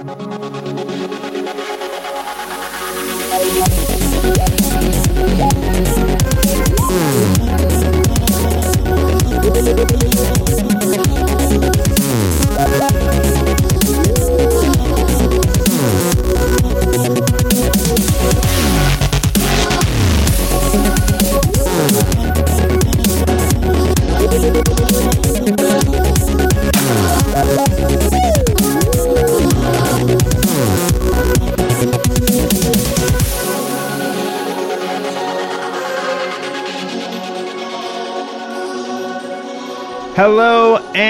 [0.00, 1.79] ハハハハ!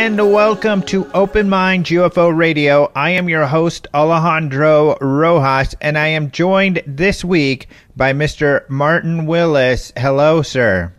[0.00, 2.90] And welcome to Open Mind UFO Radio.
[2.96, 8.66] I am your host, Alejandro Rojas, and I am joined this week by Mr.
[8.70, 9.92] Martin Willis.
[9.98, 10.90] Hello, sir.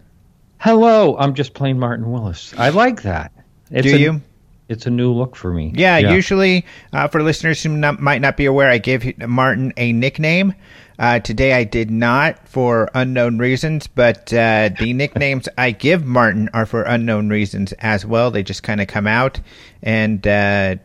[0.59, 2.53] Hello, I'm just plain Martin Willis.
[2.59, 3.31] I like that.
[3.71, 4.21] It's Do a, you?
[4.69, 5.73] It's a new look for me.
[5.75, 6.63] Yeah, usually,
[6.93, 10.53] uh, for listeners who not, might not be aware, I give Martin a nickname.
[11.01, 16.47] Uh, today I did not for unknown reasons, but uh, the nicknames I give Martin
[16.53, 18.29] are for unknown reasons as well.
[18.29, 19.39] They just kind of come out,
[19.81, 20.75] and uh,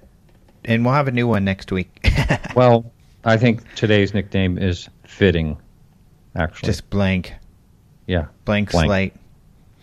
[0.64, 2.08] and we'll have a new one next week.
[2.56, 2.90] well,
[3.26, 5.58] I think today's nickname is fitting.
[6.34, 7.34] Actually, just blank.
[8.06, 8.86] Yeah, blank, blank.
[8.86, 9.14] slate.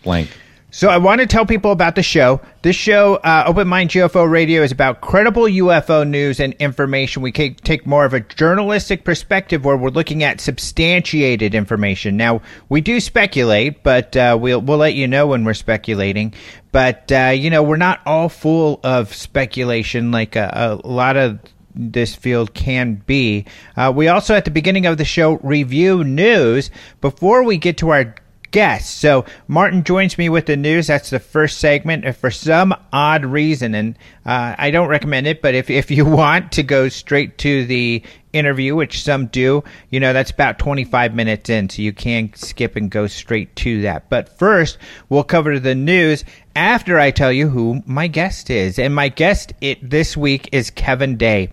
[0.02, 0.30] Blank.
[0.74, 2.40] So I want to tell people about the show.
[2.62, 7.22] This show, uh, Open Mind UFO Radio, is about credible UFO news and information.
[7.22, 12.16] We take more of a journalistic perspective where we're looking at substantiated information.
[12.16, 16.34] Now we do speculate, but uh, we'll we'll let you know when we're speculating.
[16.72, 21.38] But uh, you know, we're not all full of speculation like a, a lot of
[21.76, 23.46] this field can be.
[23.76, 27.90] Uh, we also, at the beginning of the show, review news before we get to
[27.90, 28.16] our
[28.54, 28.88] guests.
[28.88, 30.86] So Martin joins me with the news.
[30.86, 32.04] That's the first segment.
[32.04, 36.04] If for some odd reason, and uh, I don't recommend it, but if, if you
[36.06, 38.00] want to go straight to the
[38.32, 42.76] interview, which some do, you know, that's about 25 minutes in, so you can skip
[42.76, 44.08] and go straight to that.
[44.08, 48.78] But first, we'll cover the news after I tell you who my guest is.
[48.78, 51.50] And my guest it, this week is Kevin Day.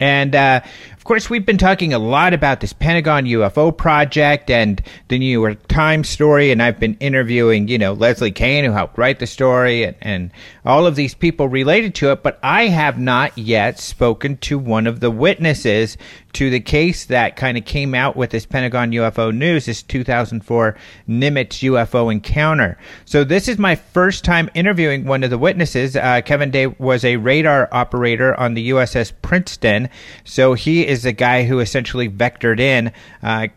[0.00, 0.62] And uh,
[1.10, 5.66] course, we've been talking a lot about this Pentagon UFO project and the New York
[5.66, 9.82] Times story, and I've been interviewing, you know, Leslie Kean, who helped write the story,
[9.82, 10.30] and, and
[10.64, 14.86] all of these people related to it, but I have not yet spoken to one
[14.86, 15.96] of the witnesses
[16.32, 20.76] to the case that kind of came out with this Pentagon UFO news, this 2004
[21.08, 22.78] Nimitz UFO encounter.
[23.04, 25.96] So this is my first time interviewing one of the witnesses.
[25.96, 29.88] Uh, Kevin Day was a radar operator on the USS Princeton,
[30.24, 32.92] so he is the guy who essentially vectored in.
[33.22, 33.48] Uh,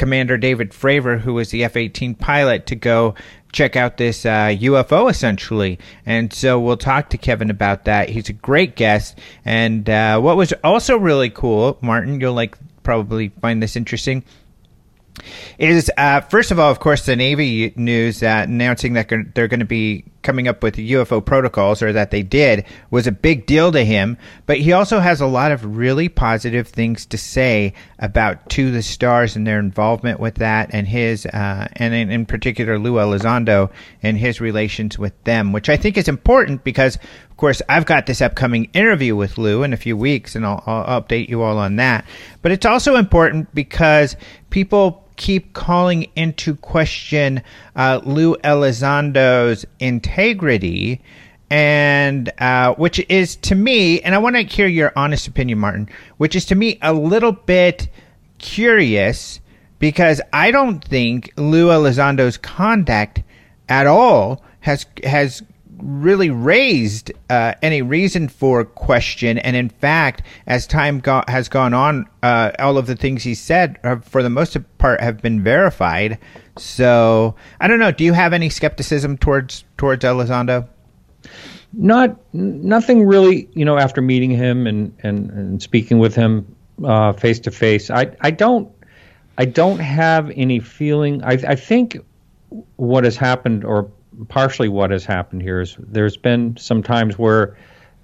[0.00, 3.14] Commander David Fravor, who was the F 18 pilot, to go
[3.52, 5.78] check out this uh, UFO essentially.
[6.06, 8.08] And so we'll talk to Kevin about that.
[8.08, 9.18] He's a great guest.
[9.44, 14.24] And uh, what was also really cool, Martin, you'll like probably find this interesting
[15.58, 19.66] is uh, first of all, of course, the Navy news announcing that they're going to
[19.66, 23.84] be coming up with UFO protocols, or that they did, was a big deal to
[23.84, 24.18] him.
[24.46, 28.82] But he also has a lot of really positive things to say about To the
[28.82, 33.70] Stars and their involvement with that, and his, uh, and in, in, particular, Lou Elizondo
[34.02, 36.96] and his relations with them, which I think is important because,
[37.30, 40.62] of course, I've got this upcoming interview with Lou in a few weeks, and I'll,
[40.66, 42.04] I'll update you all on that.
[42.42, 44.16] But it's also important because
[44.50, 47.42] people keep calling into question
[47.76, 51.02] uh, Lou Elizondo's integrity,
[51.50, 55.90] and uh, which is to me, and I want to hear your honest opinion, Martin,
[56.16, 57.88] which is to me a little bit
[58.38, 59.40] curious
[59.78, 63.22] because I don't think Lou Elizondo's conduct
[63.68, 65.42] at all has has
[65.82, 69.38] really raised uh, any reason for question.
[69.38, 73.34] And in fact, as time go- has gone on, uh, all of the things he
[73.34, 76.18] said, have, for the most part, have been verified.
[76.56, 77.92] So I don't know.
[77.92, 80.68] Do you have any skepticism towards towards Elizondo?
[81.72, 83.48] Not nothing really.
[83.54, 86.54] You know, after meeting him and and, and speaking with him
[87.18, 88.70] face to face, I I don't
[89.38, 91.22] I don't have any feeling.
[91.22, 91.98] I I think
[92.76, 93.90] what has happened or
[94.28, 97.56] partially what has happened here is there's been some times where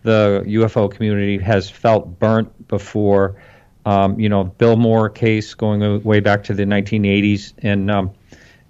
[0.02, 3.36] the UFO community has felt burnt before.
[3.84, 8.10] Um, you know, Bill Moore case going way back to the 1980s, and um,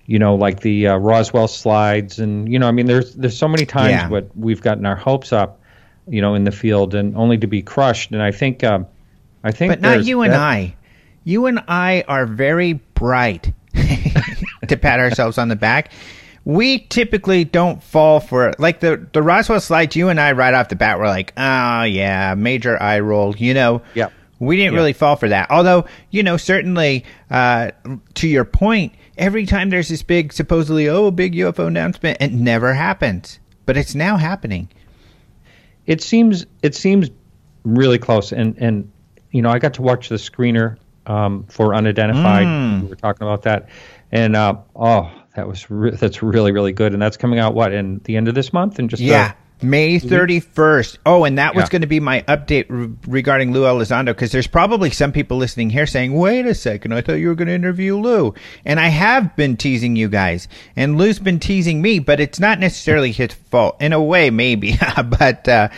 [0.06, 3.48] you know, like the uh, Roswell slides, and you know, I mean, there's there's so
[3.48, 4.08] many times yeah.
[4.08, 5.60] what we've gotten our hopes up,
[6.06, 8.10] you know, in the field, and only to be crushed.
[8.12, 8.86] And I think, um,
[9.42, 10.76] I think, but not you and that, I.
[11.24, 15.90] You and I are very bright to pat ourselves on the back
[16.46, 18.60] we typically don't fall for it.
[18.60, 21.82] Like the the Roswell slides, you and I right off the bat were like, oh
[21.82, 23.36] yeah, major eye roll.
[23.36, 24.08] You know, yeah.
[24.38, 25.50] We didn't really fall for that.
[25.50, 27.70] Although, you know, certainly uh,
[28.14, 32.74] to your point, every time there's this big, supposedly, oh, big UFO announcement, it never
[32.74, 33.38] happens.
[33.64, 34.68] But it's now happening.
[35.86, 37.10] It seems it seems
[37.64, 38.92] really close, and and
[39.32, 40.76] you know, I got to watch the screener
[41.06, 42.46] um, for unidentified.
[42.46, 42.82] Mm.
[42.82, 43.68] We were talking about that,
[44.12, 47.72] and uh, oh, that was re- that's really really good, and that's coming out what
[47.72, 49.32] in the end of this month, and just yeah.
[49.62, 50.98] May 31st.
[51.06, 51.68] Oh, and that was Yeah.
[51.70, 55.70] going to be my update re- regarding Lou Elizondo because there's probably some people listening
[55.70, 58.34] here saying, wait a second, I thought you were going to interview Lou.
[58.66, 60.46] And I have been teasing you guys,
[60.76, 63.80] and Lou's been teasing me, but it's not necessarily his fault.
[63.80, 64.78] In a way, maybe.
[65.18, 65.70] but uh,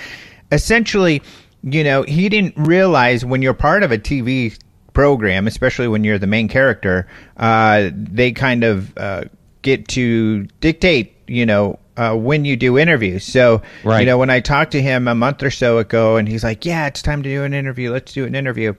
[0.50, 1.22] essentially,
[1.62, 4.58] you know, he didn't realize when you're part of a TV
[4.92, 7.06] program, especially when you're the main character,
[7.36, 9.22] uh, they kind of uh,
[9.68, 13.24] get to dictate, you know, uh, when you do interviews.
[13.24, 13.60] So,
[14.00, 16.64] you know, when I talked to him a month or so ago, and he's like,
[16.64, 17.90] "Yeah, it's time to do an interview.
[17.92, 18.74] Let's do an interview."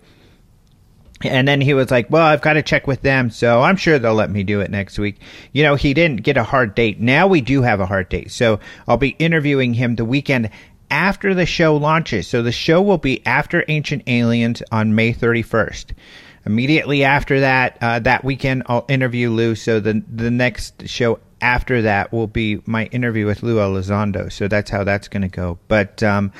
[1.22, 4.00] And then he was like, "Well, I've got to check with them, so I'm sure
[4.00, 5.20] they'll let me do it next week."
[5.52, 7.00] You know, he didn't get a hard date.
[7.00, 10.50] Now we do have a hard date, so I'll be interviewing him the weekend
[10.90, 12.28] after the show launches.
[12.28, 15.94] So the show will be after Ancient Aliens on May 31st.
[16.46, 19.56] Immediately after that, uh, that weekend, I'll interview Lou.
[19.56, 24.32] So the the next show after that will be my interview with Lou Elizondo.
[24.32, 25.58] So that's how that's going to go.
[25.68, 26.32] But um,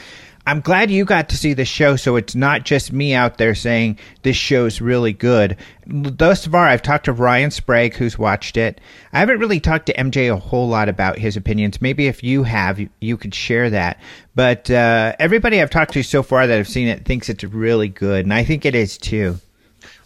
[0.50, 3.54] I'm glad you got to see the show, so it's not just me out there
[3.54, 5.58] saying this show's really good.
[5.86, 8.82] Thus far, I've talked to Ryan Sprague, who's watched it.
[9.14, 11.82] I haven't really talked to MJ a whole lot about his opinions.
[11.82, 14.00] Maybe if you have, you, you could share that.
[14.34, 17.90] But uh, everybody I've talked to so far that have seen it thinks it's really
[17.90, 19.40] good, and I think it is too.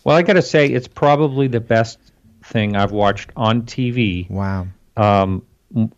[0.04, 1.98] Well, I got to say, it's probably the best
[2.44, 4.68] thing I've watched on TV Wow.
[4.98, 5.44] um,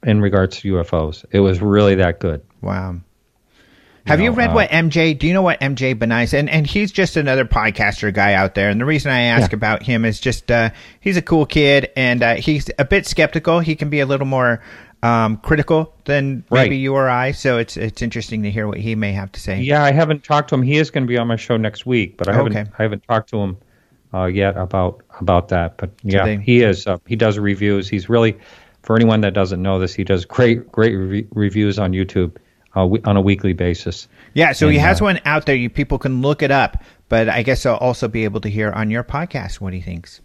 [0.03, 1.25] in regards to UFOs.
[1.31, 2.41] It was really that good.
[2.61, 2.97] Wow.
[4.05, 5.17] Have you know, read uh, what MJ?
[5.17, 6.37] Do you know what MJ Banias?
[6.37, 8.69] And and he's just another podcaster guy out there.
[8.69, 9.55] And the reason I ask Yeah.
[9.55, 10.69] about him is just uh,
[10.99, 13.59] he's a cool kid, and uh, he's a bit skeptical.
[13.61, 14.61] He can be a little more
[15.01, 16.71] um, critical than maybe Right.
[16.73, 17.31] you or I.
[17.31, 19.61] So it's it's interesting to hear what he may have to say.
[19.61, 20.61] Yeah, I haven't talked to him.
[20.61, 22.69] He is going to be on my show next week, but I haven't Okay.
[22.77, 23.57] I haven't talked to him
[24.15, 25.77] uh, yet about about that.
[25.77, 26.87] But yeah, they- he is.
[26.87, 27.89] Uh, he does reviews.
[27.89, 28.37] He's really,
[28.83, 32.35] for anyone that doesn't know this, he does great great re- reviews on YouTube
[32.77, 34.07] uh, we- on a weekly basis.
[34.33, 35.55] Yeah, so he has uh, one out there.
[35.55, 36.83] You people can look it up.
[37.07, 40.21] But I guess I'll also be able to hear on your podcast what he thinks.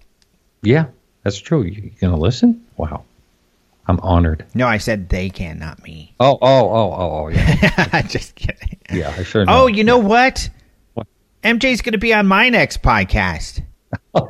[0.63, 0.87] Yeah,
[1.23, 1.63] that's true.
[1.63, 2.65] You, gonna listen?
[2.79, 3.05] Wow,
[3.87, 4.47] I'm honored.
[4.55, 6.15] No, I said they can, not me.
[6.19, 8.79] Oh oh oh oh oh yeah just kidding.
[8.91, 9.15] yeah.
[9.17, 9.43] I sure.
[9.43, 9.67] Oh, Know.
[9.67, 10.49] you know what?
[10.95, 11.07] What?
[11.45, 13.63] MJ's going to be on my next podcast.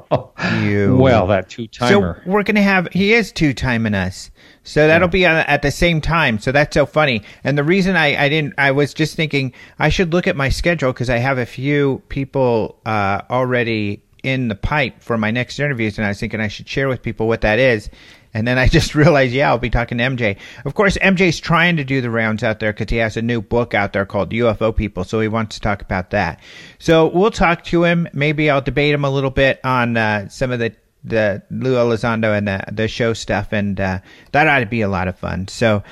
[0.62, 0.97] You.
[0.97, 2.23] well, that two timer.
[2.25, 4.31] So we're gonna have he is two timing us,
[4.65, 6.39] so that'll be on, at the same time.
[6.39, 7.23] So that's so funny.
[7.45, 10.49] And the reason I I didn't I was just thinking I should look at my
[10.49, 15.59] schedule because I have a few people uh, already in the pipe for my next
[15.59, 17.91] interviews, and I was thinking I should share with people what that is.
[18.32, 20.37] And then I just realized, yeah, I'll be talking to MJ.
[20.65, 23.41] Of course, MJ's trying to do the rounds out there because he has a new
[23.41, 26.41] book out there called UFO People, so he wants to talk about that.
[26.79, 28.09] So we'll talk to him.
[28.12, 32.37] Maybe I'll debate him a little bit on uh, some of the the Lou Elizondo
[32.37, 34.00] and the the show stuff, and uh,
[34.33, 35.49] that ought to be a lot of fun.
[35.49, 35.83] So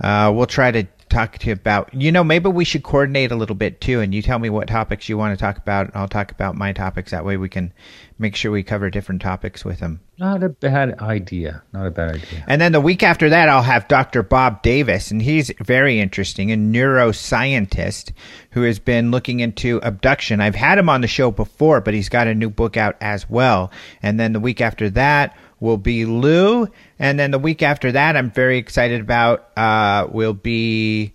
[0.00, 1.92] uh, we'll try to talk to you about.
[1.94, 4.68] You know, maybe we should coordinate a little bit too, and you tell me what
[4.68, 7.10] topics you want to talk about, and I'll talk about my topics.
[7.10, 7.72] That way, we can
[8.18, 10.00] make sure we cover different topics with them.
[10.18, 11.62] Not a bad idea.
[11.72, 12.44] Not a bad idea.
[12.48, 14.22] And then the week after that, I'll have Dr.
[14.22, 18.12] Bob Davis, and he's very interesting, a neuroscientist
[18.50, 20.40] who has been looking into abduction.
[20.40, 23.30] I've had him on the show before, but he's got a new book out as
[23.30, 23.70] well.
[24.02, 28.16] And then the week after that will be Lou, and then the week after that,
[28.16, 31.14] I'm very excited about uh, will be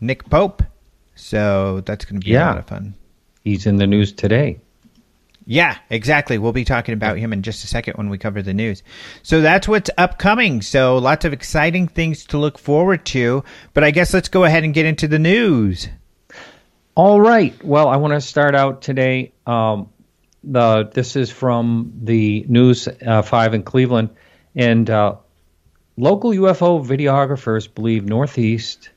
[0.00, 0.62] Nick Pope.
[1.14, 2.94] So that's going to be a lot of fun.
[3.44, 4.60] He's in the news today.
[5.46, 6.38] Yeah, exactly.
[6.38, 8.82] We'll be talking about him in just a second when we cover the news.
[9.22, 10.62] So that's what's upcoming.
[10.62, 13.42] So lots of exciting things to look forward to.
[13.74, 15.88] But I guess let's go ahead and get into the news.
[16.94, 17.62] All right.
[17.64, 19.32] Well, I want to start out today.
[19.46, 19.90] Um,
[20.42, 24.10] the this is from the News uh, Five in Cleveland,
[24.54, 25.16] and uh,
[25.96, 28.90] local UFO videographers believe Northeast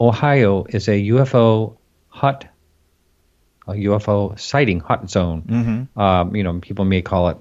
[0.00, 1.76] Ohio is a UFO
[2.08, 2.46] hot,
[3.66, 5.42] a UFO sighting hot zone.
[5.42, 6.00] Mm-hmm.
[6.00, 7.38] Um, you know, people may call it,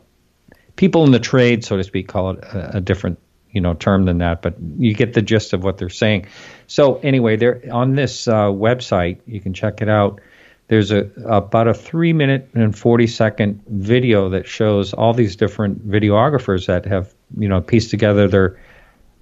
[0.76, 3.20] people in the trade, so to speak, call it a, a different,
[3.52, 4.42] you know, term than that.
[4.42, 6.28] But you get the gist of what they're saying.
[6.68, 10.22] So anyway, there on this uh, website, you can check it out.
[10.68, 15.88] There's a about a three minute and forty second video that shows all these different
[15.88, 18.60] videographers that have, you know, pieced together their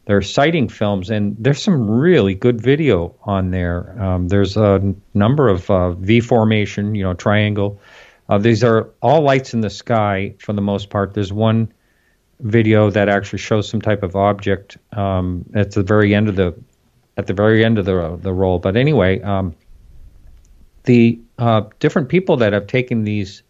[0.06, 4.02] their sighting films, and there's some really good video on there.
[4.02, 7.80] Um, there's a number of uh, V formation, you know, triangle.
[8.30, 11.14] Uh, these are all lights in the sky for the most part.
[11.14, 11.72] There's one
[12.40, 16.54] video that actually shows some type of object um, at the very end of the
[17.18, 18.60] at the very end of the the roll.
[18.60, 19.56] But anyway, um,
[20.84, 23.44] the uh, different people that have taken these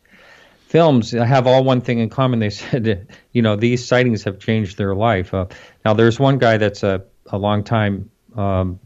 [0.68, 2.40] films have all one thing in common.
[2.40, 5.32] They said, you know, these sightings have changed their life.
[5.34, 5.46] Uh,
[5.86, 8.80] now, there's one guy that's a, a long time um,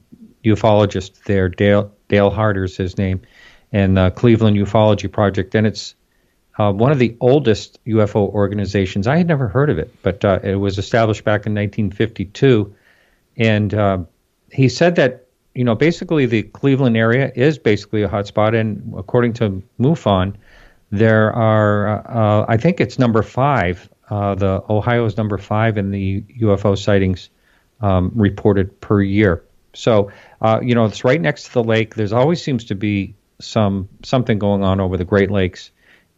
[0.43, 3.21] ufologist there, Dale Dale Harder's his name,
[3.71, 5.95] and the Cleveland Ufology Project, and it's
[6.57, 9.07] uh, one of the oldest UFO organizations.
[9.07, 12.75] I had never heard of it, but uh, it was established back in 1952,
[13.37, 13.99] and uh,
[14.51, 15.26] he said that
[15.57, 20.35] you know basically the Cleveland area is basically a hotspot, and according to MUFON,
[20.91, 23.89] there are uh, I think it's number five.
[24.07, 27.31] Uh, the Ohio is number five in the UFO sightings
[27.81, 29.43] um, reported per year.
[29.73, 30.11] So
[30.41, 31.95] uh, you know it's right next to the lake.
[31.95, 35.71] There's always seems to be some something going on over the Great Lakes,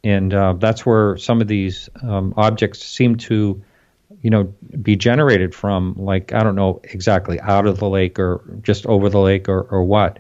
[0.03, 3.63] and uh, that's where some of these um, objects seem to,
[4.22, 5.96] you know, be generated from.
[5.98, 9.62] Like I don't know exactly out of the lake or just over the lake or,
[9.62, 10.20] or what.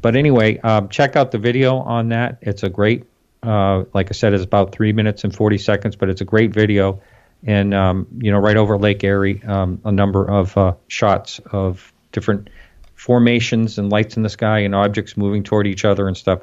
[0.00, 2.38] But anyway, um, check out the video on that.
[2.42, 3.04] It's a great,
[3.42, 6.52] uh, like I said, it's about three minutes and forty seconds, but it's a great
[6.52, 7.00] video.
[7.46, 11.92] And um, you know, right over Lake Erie, um, a number of uh, shots of
[12.12, 12.50] different
[12.94, 16.42] formations and lights in the sky and objects moving toward each other and stuff.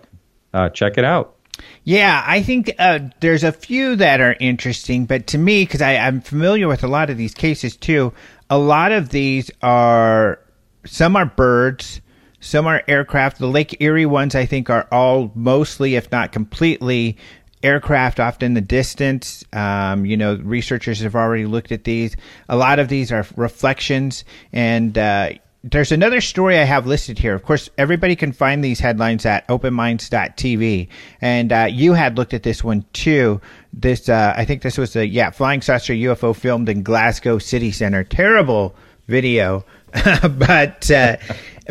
[0.54, 1.35] Uh, check it out.
[1.84, 6.22] Yeah, I think uh, there's a few that are interesting, but to me, because I'm
[6.22, 8.12] familiar with a lot of these cases too,
[8.50, 10.40] a lot of these are
[10.86, 12.02] some are birds,
[12.40, 13.40] some are aircraft.
[13.40, 17.18] The Lake Erie ones, I think, are all mostly, if not completely,
[17.64, 19.44] aircraft off in the distance.
[19.54, 22.16] Um, you know, researchers have already looked at these.
[22.48, 25.32] A lot of these are reflections, and uh,
[25.68, 27.34] there's another story I have listed here.
[27.34, 30.88] Of course, everybody can find these headlines at openminds.tv.
[31.22, 33.42] And uh, you had looked at this one too.
[33.74, 37.72] This, uh, I think this was a, yeah, flying saucer UFO filmed in Glasgow City
[37.72, 38.04] Center.
[38.04, 38.76] Terrible
[39.08, 39.66] video.
[40.38, 41.18] but uh,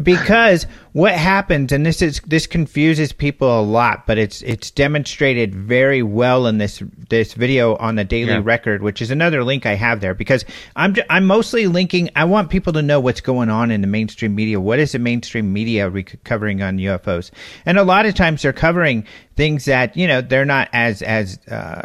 [0.03, 5.55] because what happens, and this is this confuses people a lot, but it's it's demonstrated
[5.55, 8.41] very well in this this video on the Daily yeah.
[8.43, 10.15] Record, which is another link I have there.
[10.15, 12.11] Because I'm I'm mostly linking.
[12.17, 14.61] I want people to know what's going on in the mainstream media.
[14.61, 15.91] What is the mainstream media
[16.25, 17.31] covering on UFOs?
[17.65, 21.39] And a lot of times they're covering things that you know they're not as as
[21.49, 21.83] uh,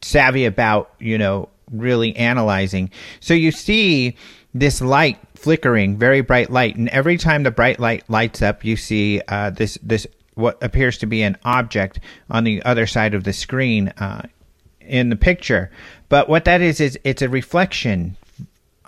[0.00, 0.92] savvy about.
[0.98, 2.90] You know, really analyzing.
[3.20, 4.16] So you see
[4.58, 8.76] this light flickering, very bright light, and every time the bright light lights up, you
[8.76, 11.98] see uh, this this what appears to be an object
[12.30, 14.22] on the other side of the screen uh,
[14.80, 15.70] in the picture.
[16.08, 18.16] But what that is is it's a reflection.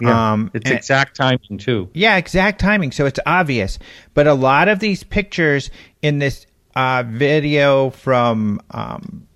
[0.00, 1.90] Yeah, um, it's exact timing too.
[1.92, 2.92] Yeah, exact timing.
[2.92, 3.78] So it's obvious.
[4.14, 5.70] But a lot of these pictures
[6.02, 6.46] in this
[6.76, 9.26] uh, video from um,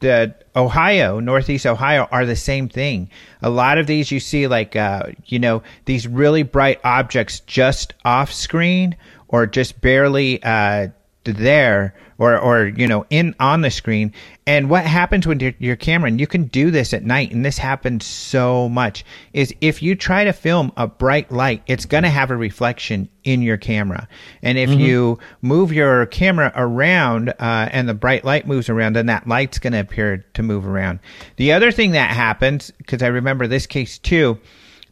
[0.00, 3.08] the Ohio, Northeast Ohio, are the same thing.
[3.42, 7.94] A lot of these you see, like, uh, you know, these really bright objects just
[8.04, 8.96] off screen
[9.28, 10.88] or just barely uh,
[11.24, 14.12] there or or you know in on the screen.
[14.46, 17.44] And what happens when your, your camera and you can do this at night and
[17.44, 22.02] this happens so much is if you try to film a bright light it's going
[22.02, 24.08] to have a reflection in your camera.
[24.42, 24.80] And if mm-hmm.
[24.80, 29.58] you move your camera around uh, and the bright light moves around then that light's
[29.58, 31.00] going to appear to move around.
[31.36, 34.38] The other thing that happens because i remember this case too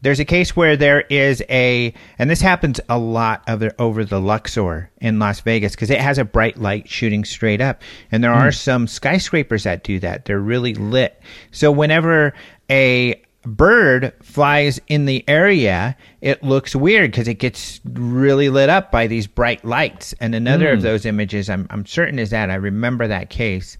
[0.01, 4.05] there's a case where there is a, and this happens a lot of the, over
[4.05, 7.81] the Luxor in Las Vegas because it has a bright light shooting straight up.
[8.11, 8.39] And there mm.
[8.39, 10.25] are some skyscrapers that do that.
[10.25, 11.21] They're really lit.
[11.51, 12.33] So whenever
[12.69, 18.91] a bird flies in the area, it looks weird because it gets really lit up
[18.91, 20.13] by these bright lights.
[20.19, 20.73] And another mm.
[20.73, 23.77] of those images, I'm, I'm certain is that I remember that case.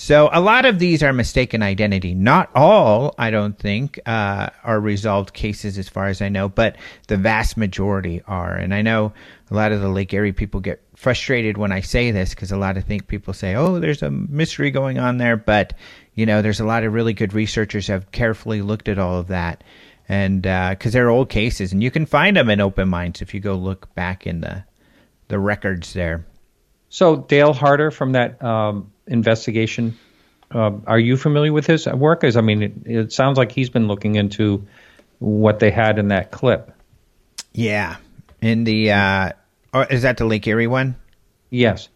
[0.00, 2.14] So a lot of these are mistaken identity.
[2.14, 6.76] Not all, I don't think, uh, are resolved cases as far as I know, but
[7.08, 8.54] the vast majority are.
[8.54, 9.12] And I know
[9.50, 12.56] a lot of the Lake Erie people get frustrated when I say this because a
[12.56, 15.74] lot of think people say, "Oh, there's a mystery going on there," but
[16.14, 19.26] you know, there's a lot of really good researchers have carefully looked at all of
[19.26, 19.64] that,
[20.08, 23.34] and because uh, they're old cases, and you can find them in Open Minds if
[23.34, 24.62] you go look back in the
[25.26, 26.24] the records there.
[26.88, 29.98] So Dale Harder from that um, investigation.
[30.50, 32.24] Uh, are you familiar with his work?
[32.24, 34.66] As I mean, it, it, sounds like he's been looking into
[35.18, 36.72] what they had in that clip.
[37.52, 37.96] Yeah,
[38.40, 39.32] in the uh,
[39.74, 40.96] oh, is that the Lake Erie one?
[41.50, 41.88] Yes.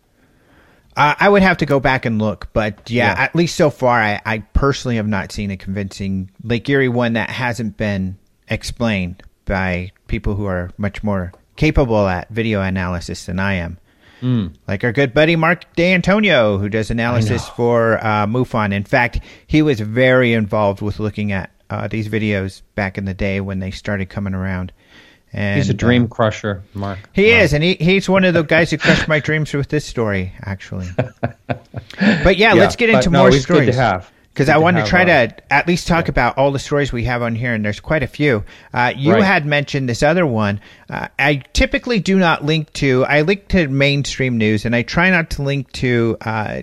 [0.94, 3.22] Uh, I would have to go back and look, but yeah, yeah.
[3.22, 7.14] at least so far, I, I, personally have not seen a convincing Lake Erie one
[7.14, 9.22] that hasn't been explained.
[9.46, 13.78] by people who are much more capable at video analysis than I am.
[14.22, 14.54] Mm.
[14.68, 18.72] Like our good buddy Mark D'Antonio, who does analysis for uh, MUFON.
[18.72, 23.14] In fact, he was very involved with looking at uh, these videos back in the
[23.14, 24.72] day when they started coming around.
[25.32, 26.98] And, he's a dream uh, crusher, Mark.
[27.14, 27.42] He Mark.
[27.42, 30.32] is, and he, he's one of the guys who crushed my dreams with this story,
[30.42, 30.88] actually.
[30.96, 33.66] but yeah, yeah let's get into no, more stories.
[33.66, 36.10] Good to have because I want to try uh, to at least talk yeah.
[36.10, 38.44] about all the stories we have on here, and there's quite a few.
[38.72, 39.22] Uh, you right.
[39.22, 40.60] had mentioned this other one.
[40.88, 43.04] Uh, I typically do not link to.
[43.04, 46.62] I link to mainstream news, and I try not to link to uh,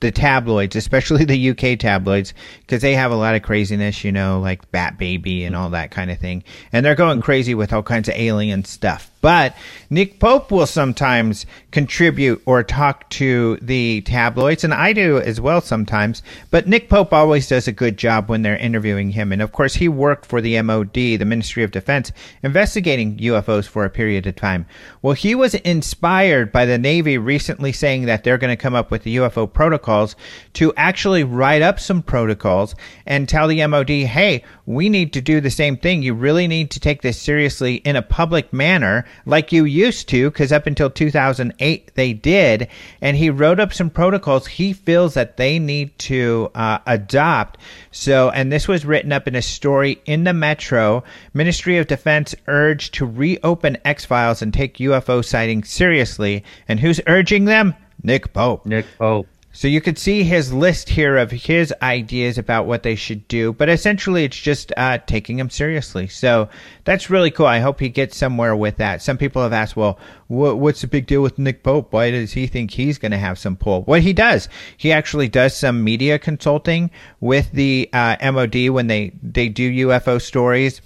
[0.00, 4.40] the tabloids, especially the UK tabloids, because they have a lot of craziness, you know,
[4.40, 6.44] like Bat Baby and all that kind of thing.
[6.72, 9.10] And they're going crazy with all kinds of alien stuff.
[9.24, 9.56] But
[9.88, 15.62] Nick Pope will sometimes contribute or talk to the tabloids, and I do as well
[15.62, 16.22] sometimes.
[16.50, 19.32] But Nick Pope always does a good job when they're interviewing him.
[19.32, 22.12] And of course, he worked for the MOD, the Ministry of Defense,
[22.42, 24.66] investigating UFOs for a period of time.
[25.00, 28.90] Well, he was inspired by the Navy recently saying that they're going to come up
[28.90, 30.16] with the UFO protocols
[30.52, 32.74] to actually write up some protocols
[33.06, 36.02] and tell the MOD, hey, we need to do the same thing.
[36.02, 40.30] You really need to take this seriously in a public manner like you used to,
[40.30, 42.68] because up until 2008 they did.
[43.00, 47.58] And he wrote up some protocols he feels that they need to uh, adopt.
[47.90, 51.04] So, and this was written up in a story in the Metro.
[51.32, 56.44] Ministry of Defense urged to reopen X Files and take UFO sightings seriously.
[56.68, 57.74] And who's urging them?
[58.02, 58.66] Nick Pope.
[58.66, 59.26] Nick Pope.
[59.56, 63.52] So you could see his list here of his ideas about what they should do,
[63.52, 66.08] but essentially it's just uh, taking him seriously.
[66.08, 66.48] So
[66.82, 67.46] that's really cool.
[67.46, 69.00] I hope he gets somewhere with that.
[69.00, 69.96] Some people have asked, well,
[70.26, 71.92] wh- what's the big deal with Nick Pope?
[71.92, 73.84] Why does he think he's going to have some pull?
[73.84, 74.48] Well, he does.
[74.76, 80.20] He actually does some media consulting with the uh, MOD when they, they do UFO
[80.20, 80.80] stories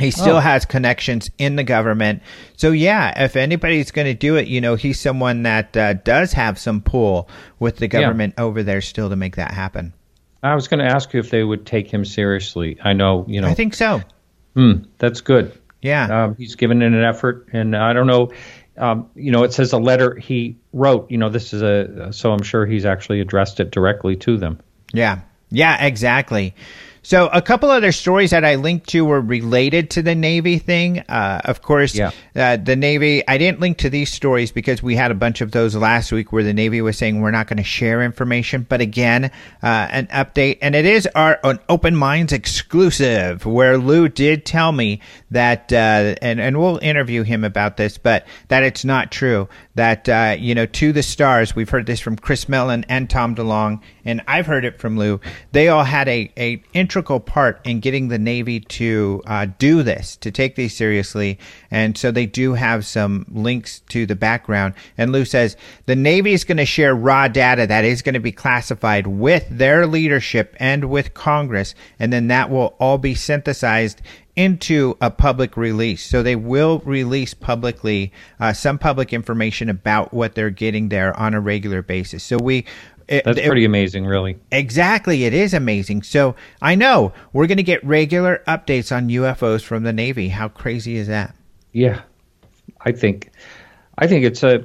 [0.00, 0.40] he still oh.
[0.40, 2.22] has connections in the government.
[2.56, 6.32] So yeah, if anybody's going to do it, you know, he's someone that uh, does
[6.32, 7.28] have some pull
[7.58, 8.44] with the government yeah.
[8.44, 9.92] over there still to make that happen.
[10.42, 12.78] I was going to ask you if they would take him seriously.
[12.82, 13.48] I know, you know.
[13.48, 14.02] I think so.
[14.54, 15.58] Hmm, that's good.
[15.82, 16.24] Yeah.
[16.24, 18.32] Um, he's given it an effort, and I don't know.
[18.76, 21.10] Um, you know, it says a letter he wrote.
[21.10, 24.60] You know, this is a so I'm sure he's actually addressed it directly to them.
[24.92, 25.20] Yeah.
[25.50, 25.84] Yeah.
[25.84, 26.54] Exactly.
[27.02, 31.00] So a couple other stories that I linked to were related to the Navy thing.
[31.00, 32.10] Uh, of course, yeah.
[32.36, 33.26] uh, the Navy.
[33.26, 36.30] I didn't link to these stories because we had a bunch of those last week
[36.30, 38.66] where the Navy was saying we're not going to share information.
[38.68, 39.24] But again,
[39.62, 44.72] uh, an update, and it is our an Open Minds exclusive, where Lou did tell
[44.72, 49.48] me that, uh, and and we'll interview him about this, but that it's not true.
[49.74, 51.56] That uh, you know, to the stars.
[51.56, 55.20] We've heard this from Chris Mellon and Tom DeLonge, and I've heard it from Lou.
[55.52, 60.16] They all had a a integral part in getting the Navy to uh, do this,
[60.16, 61.38] to take these seriously.
[61.70, 64.74] And so they do have some links to the background.
[64.96, 68.20] And Lou says the Navy is going to share raw data that is going to
[68.20, 71.74] be classified with their leadership and with Congress.
[71.98, 74.00] And then that will all be synthesized
[74.36, 76.02] into a public release.
[76.02, 81.34] So they will release publicly uh, some public information about what they're getting there on
[81.34, 82.22] a regular basis.
[82.22, 82.64] So we
[83.10, 84.38] it, That's pretty it, amazing, really.
[84.52, 86.04] Exactly, it is amazing.
[86.04, 90.28] So I know we're going to get regular updates on UFOs from the Navy.
[90.28, 91.34] How crazy is that?
[91.72, 92.02] Yeah,
[92.80, 93.32] I think,
[93.98, 94.64] I think it's a,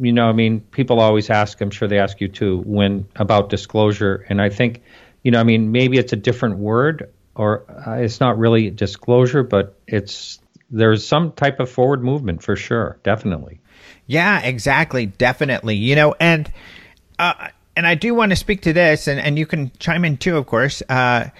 [0.00, 1.60] you know, I mean, people always ask.
[1.60, 4.82] I'm sure they ask you too when about disclosure, and I think,
[5.24, 9.42] you know, I mean, maybe it's a different word, or uh, it's not really disclosure,
[9.42, 10.38] but it's
[10.70, 13.60] there's some type of forward movement for sure, definitely.
[14.06, 15.74] Yeah, exactly, definitely.
[15.74, 16.50] You know, and.
[17.18, 17.48] Uh,
[17.80, 20.36] and I do want to speak to this, and, and you can chime in too,
[20.36, 20.82] of course.
[20.90, 21.30] Uh,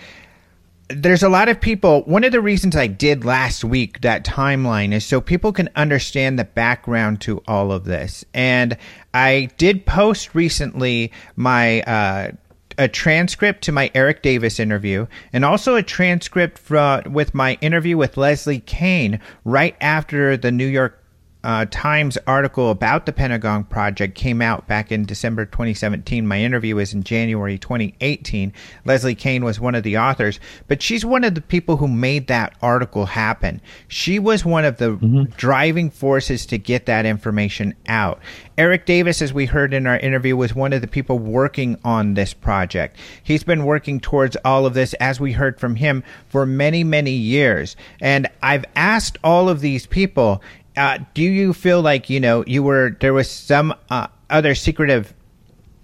[0.89, 2.01] there's a lot of people.
[2.05, 6.39] One of the reasons I did last week that timeline is so people can understand
[6.39, 8.25] the background to all of this.
[8.33, 8.79] And
[9.13, 11.83] I did post recently my.
[11.83, 12.31] Uh,
[12.79, 17.99] a transcript to my Eric Davis interview and also a transcript from with my interview
[17.99, 21.00] with Leslie Kean right after the New York
[21.43, 26.27] uh, Times article about the Pentagon Project came out back in December 2017.
[26.27, 28.53] My interview was in January 2018.
[28.85, 32.27] Leslie Kean was one of the authors, but she's one of the people who made
[32.27, 33.61] that article happen.
[33.89, 35.25] She was one of the mm-hmm.
[35.37, 38.21] driving forces to get that information out.
[38.59, 42.13] Eric Davis, as we heard in our interview, was one of the people working on
[42.13, 42.99] this project.
[43.23, 47.13] He's been working towards all of this, as we heard from him, for many, many
[47.13, 47.75] years.
[48.03, 50.43] And I've asked all of these people
[50.81, 55.13] uh, do you feel like you know you were there was some uh, other secretive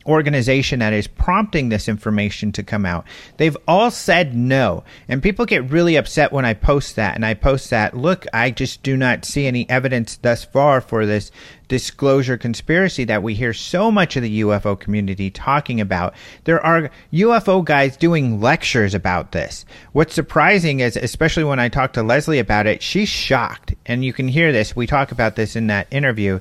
[0.07, 3.07] organization that is prompting this information to come out.
[3.37, 4.85] They've all said no.
[5.09, 7.15] And people get really upset when I post that.
[7.15, 11.07] And I post that, look, I just do not see any evidence thus far for
[11.07, 11.31] this
[11.69, 16.15] disclosure conspiracy that we hear so much of the UFO community talking about.
[16.45, 19.65] There are UFO guys doing lectures about this.
[19.93, 23.75] What's surprising is, especially when I talk to Leslie about it, she's shocked.
[23.85, 24.77] And you can hear this.
[24.77, 26.41] We talk about this in that interview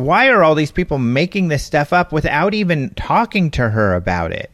[0.00, 4.32] why are all these people making this stuff up without even talking to her about
[4.32, 4.50] it?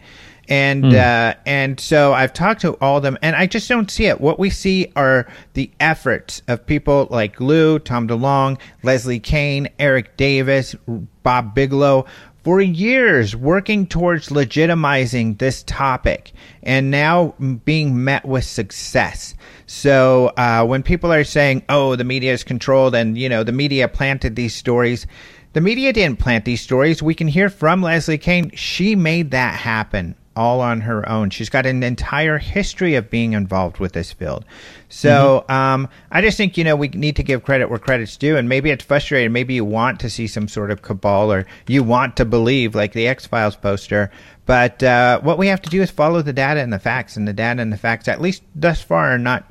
[0.48, 0.94] And mm.
[0.94, 4.20] uh, and so I've talked to all of them, and I just don't see it.
[4.20, 10.16] What we see are the efforts of people like Lou, Tom DeLonge, Leslie Kean, Eric
[10.16, 10.76] Davis,
[11.24, 12.06] Bob Bigelow,
[12.46, 16.30] for years working towards legitimizing this topic
[16.62, 19.34] and now being met with success.
[19.66, 23.50] So uh, when people are saying, "Oh, the media is controlled," and you know the
[23.50, 25.08] media planted these stories,
[25.56, 27.02] the media didn't plant these stories.
[27.02, 28.50] We can hear from Leslie Kean.
[28.50, 31.30] She made that happen all on her own.
[31.30, 34.44] She's got an entire history of being involved with this field.
[34.90, 35.50] So mm-hmm.
[35.50, 38.36] um, I just think, you know, we need to give credit where credit's due.
[38.36, 39.32] And maybe it's frustrating.
[39.32, 42.92] Maybe you want to see some sort of cabal or you want to believe, like
[42.92, 44.10] the X Files poster.
[44.44, 47.16] But uh, what we have to do is follow the data and the facts.
[47.16, 49.50] And the data and the facts, at least thus far, are not,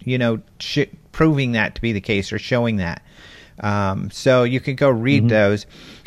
[0.00, 3.04] you know, sh- proving that to be the case or showing that.
[3.60, 5.28] Um, so you can go read mm-hmm.
[5.28, 5.66] those.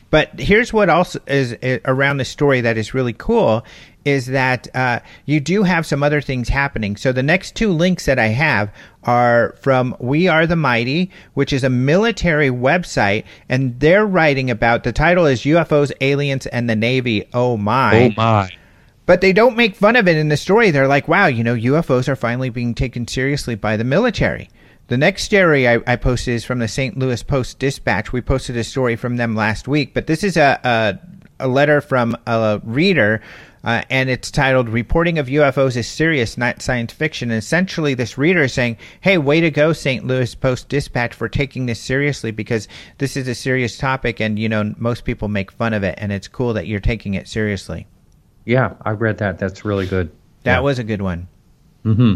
[0.09, 3.65] But here's what also is, is around the story that is really cool
[4.05, 6.95] is that uh, you do have some other things happening.
[6.97, 8.71] So the next two links that I have
[9.03, 14.83] are from We Are the Mighty, which is a military website, and they're writing about
[14.83, 17.27] the title is UFOs, Aliens, and the Navy.
[17.33, 18.05] Oh my!
[18.05, 18.49] Oh my!
[19.05, 20.71] But they don't make fun of it in the story.
[20.71, 24.49] They're like, wow, you know, UFOs are finally being taken seriously by the military.
[24.93, 26.95] The next story I, I, posted is from the St.
[26.99, 28.13] Louis Post Dispatch.
[28.13, 30.99] We posted a story from them last week, but this is a, a,
[31.43, 33.19] a letter from a reader,
[33.63, 37.32] uh, and it's titled Reporting of UFOs is Serious, Not Science Fiction.
[37.32, 40.06] And essentially, this reader is saying, Hey, way to go, St.
[40.06, 42.67] Louis Post Dispatch, for taking this seriously because
[42.99, 46.12] this is a serious topic, and, you know, most people make fun of it, and
[46.12, 47.88] it's cool that you're taking it seriously.
[48.45, 49.39] Yeah, I read that.
[49.39, 50.12] That's really good.
[50.43, 50.60] That yeah.
[50.60, 51.29] was a good one.
[51.84, 52.13] Mm hmm.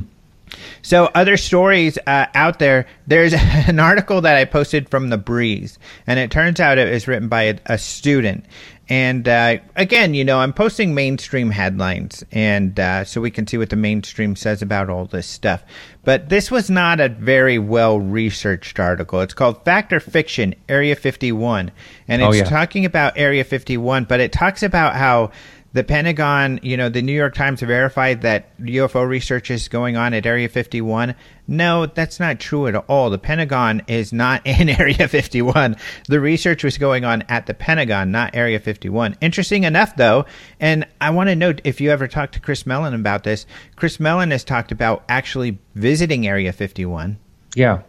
[0.81, 2.87] So, other stories uh, out there.
[3.05, 7.07] There's an article that I posted from the Breeze, and it turns out it was
[7.07, 8.45] written by a, a student.
[8.89, 13.57] And uh, again, you know, I'm posting mainstream headlines, and uh, so we can see
[13.57, 15.63] what the mainstream says about all this stuff.
[16.05, 19.19] But this was not a very well researched article.
[19.19, 21.71] It's called Fact or Fiction Area 51,
[22.07, 22.43] and it's oh, yeah.
[22.45, 25.31] talking about Area 51, but it talks about how
[25.73, 30.13] the Pentagon, you know, the New York Times verified that UFO research is going on
[30.13, 31.13] at Area 51.
[31.47, 33.09] No, that's not true at all.
[33.09, 35.75] The Pentagon is not in Area 51.
[36.07, 39.17] The research was going on at the Pentagon, not Area 51.
[39.21, 40.25] Interesting enough, though,
[40.59, 43.99] and I want to note if you ever talked to Chris Mellon about this, Chris
[43.99, 47.17] Mellon has talked about actually visiting Area 51.
[47.55, 47.81] Yeah.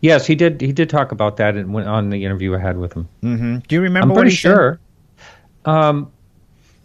[0.00, 0.60] Yes, he did.
[0.60, 3.08] He did talk about that on the interview I had with him.
[3.22, 3.58] Mm-hmm.
[3.68, 4.08] Do you remember?
[4.08, 4.80] I'm pretty sure.
[5.64, 6.10] Um,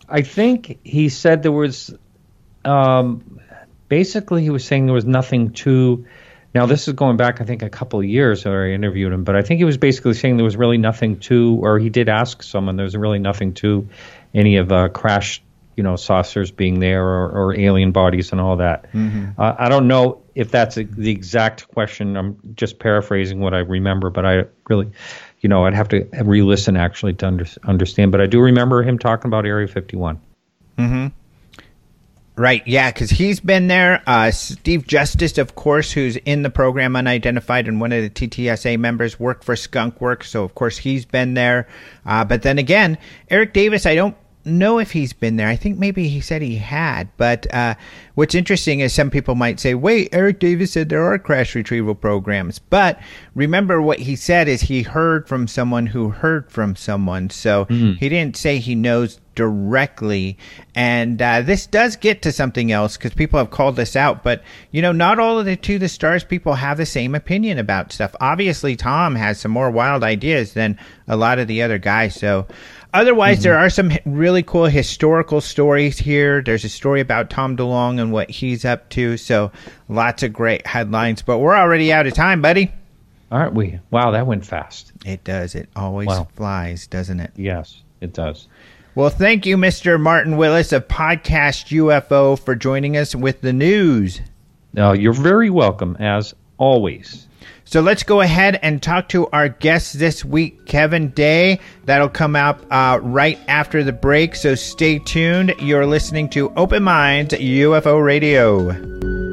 [0.08, 1.94] I think he said there was
[2.64, 3.40] um,
[3.88, 6.06] basically he was saying there was nothing to.
[6.54, 9.26] Now this is going back, I think, a couple of years where I interviewed him,
[9.26, 12.08] but I think he was basically saying there was really nothing to, or he did
[12.08, 12.78] ask someone.
[12.78, 13.90] There was really nothing to
[14.34, 15.42] any of uh, crash,
[15.76, 18.90] you know, saucers being there or, or alien bodies and all that.
[18.94, 19.40] Mm-hmm.
[19.40, 22.16] Uh, I don't know if that's a, the exact question.
[22.16, 24.92] I'm just paraphrasing what I remember, but I really,
[25.42, 28.12] you know, I'd have to re-listen actually to under, understand.
[28.12, 30.20] But I do remember him talking about Area 51.
[30.78, 31.08] Mm-hmm.
[32.38, 34.04] Right, yeah, because he's been there.
[34.06, 38.78] Uh, Steve Justice, of course, who's in the program Unidentified and one of the TTSA
[38.78, 41.70] members, worked for Skunk Works, so of course he's been there.
[42.06, 42.98] Uh, but then again,
[43.30, 45.48] Eric Davis, I don't know if he's been there.
[45.48, 47.10] I think maybe he said he had.
[47.18, 47.76] But uh,
[48.16, 51.96] what's interesting is some people might say, wait, Eric Davis said there are crash retrieval
[51.96, 52.60] programs.
[52.60, 53.00] But
[53.34, 57.30] remember what he said is he heard from someone who heard from someone.
[57.30, 57.94] So mm-hmm.
[57.94, 60.38] he didn't say he knows directly.
[60.74, 64.24] And uh, this does get to something else because people have called this out.
[64.24, 67.60] But, you know, not all of the To the Stars people have the same opinion
[67.60, 68.16] about stuff.
[68.22, 72.16] Obviously, Tom has some more wild ideas than a lot of the other guys.
[72.16, 72.48] So
[72.96, 73.44] Otherwise, mm-hmm.
[73.44, 76.42] there are some really cool historical stories here.
[76.42, 79.18] There's a story about Tom DeLonge and what he's up to.
[79.18, 79.52] So
[79.90, 81.22] lots of great headlines.
[81.22, 82.72] But we're already out of time, buddy.
[83.32, 83.80] Aren't we?
[83.92, 84.94] Wow, that went fast.
[85.06, 85.56] It does.
[85.56, 86.28] It always wow.
[86.36, 87.32] flies, doesn't it?
[87.36, 88.48] Yes, it does.
[88.96, 90.00] Well, thank you, Mr.
[90.00, 94.22] Martin Willis of Podcast UFO, for joining us with the news.
[94.74, 97.25] No, you're very welcome, as always.
[97.68, 101.60] So let's go ahead and talk to our guest this week, Kevin Day.
[101.86, 104.36] That'll come out uh, right after the break.
[104.36, 105.56] So stay tuned.
[105.60, 109.25] You're listening to Open Minds UFO Radio.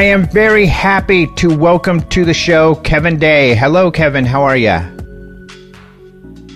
[0.00, 3.54] I am very happy to welcome to the show Kevin Day.
[3.54, 4.24] Hello, Kevin.
[4.24, 4.78] How are you?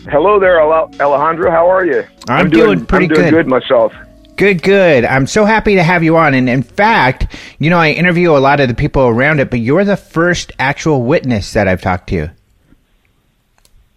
[0.09, 1.51] Hello there, Alejandro.
[1.51, 2.07] How are you?
[2.27, 3.45] I'm, I'm doing, doing, pretty I'm doing good.
[3.45, 3.93] good myself.
[4.37, 5.05] Good, good.
[5.05, 6.33] I'm so happy to have you on.
[6.33, 9.59] And in fact, you know, I interview a lot of the people around it, but
[9.59, 12.31] you're the first actual witness that I've talked to.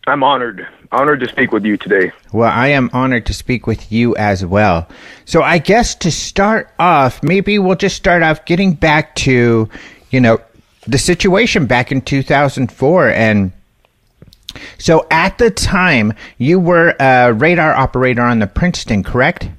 [0.07, 2.11] I'm honored honored to speak with you today.
[2.31, 4.87] Well, I am honored to speak with you as well.
[5.25, 9.69] So I guess to start off, maybe we'll just start off getting back to,
[10.11, 10.39] you know,
[10.87, 13.51] the situation back in 2004 and
[14.79, 19.49] so at the time you were a radar operator on the Princeton, correct?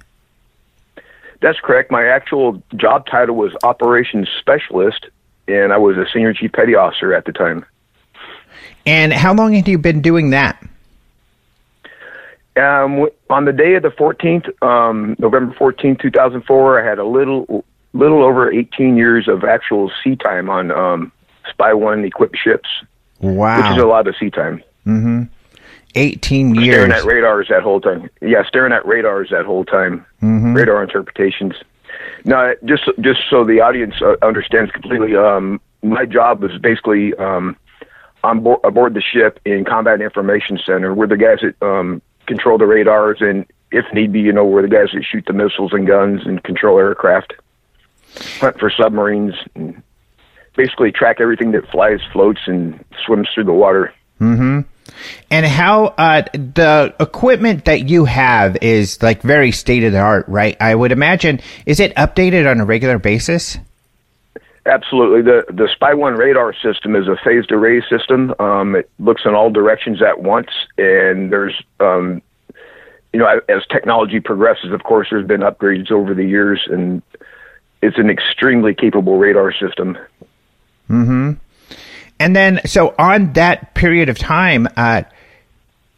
[1.41, 1.91] That's correct.
[1.91, 5.07] My actual job title was operations specialist
[5.47, 7.65] and I was a senior chief petty officer at the time.
[8.87, 10.63] And how long had you been doing that?
[12.59, 17.65] Um, on the day of the 14th, um, November 14th, 2004, I had a little,
[17.93, 21.13] little over 18 years of actual sea time on um,
[21.51, 22.69] SPY-1 equipped ships.
[23.21, 24.63] Wow, which is a lot of sea time.
[24.87, 25.25] Mm-hmm.
[25.95, 26.75] 18 years.
[26.75, 28.09] Staring at radars that whole time.
[28.21, 30.07] Yeah, staring at radars that whole time.
[30.23, 30.55] Mm-hmm.
[30.55, 31.55] Radar interpretations.
[32.25, 37.57] Now, just just so the audience uh, understands completely, um, my job was basically um,
[38.23, 40.95] on board aboard the ship in Combat Information Center.
[40.95, 44.63] We're the guys that um, control the radars, and if need be, you know, we're
[44.63, 47.35] the guys that shoot the missiles and guns and control aircraft,
[48.41, 49.83] hunt for submarines, and
[50.57, 53.93] basically track everything that flies, floats, and swims through the water.
[54.21, 54.61] Mm-hmm.
[55.31, 60.27] And how uh, the equipment that you have is like very state of the art,
[60.29, 60.57] right?
[60.61, 61.41] I would imagine.
[61.67, 63.59] Is it updated on a regular basis?
[64.67, 65.23] Absolutely.
[65.23, 68.35] The the SPY-1 radar system is a phased array system.
[68.39, 72.21] Um, it looks in all directions at once, and there's um,
[73.13, 77.03] you know as technology progresses, of course, there's been upgrades over the years, and
[77.83, 79.97] it's an extremely capable radar system.
[80.89, 81.33] Hmm.
[82.21, 85.03] And then, so on that period of time, uh,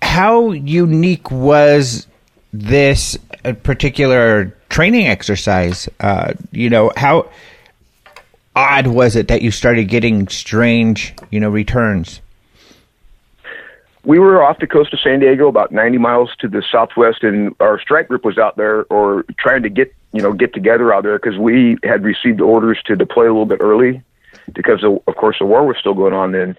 [0.02, 2.06] how unique was
[2.52, 5.88] this uh, particular training exercise?
[5.98, 7.30] Uh, you know how
[8.54, 12.20] odd was it that you started getting strange, you know, returns?
[14.04, 17.54] We were off the coast of San Diego, about 90 miles to the southwest, and
[17.60, 21.02] our strike group was out there, or trying to get, you know, get together out
[21.02, 24.02] there because we had received orders to deploy a little bit early,
[24.54, 26.56] because of, of course the war was still going on then.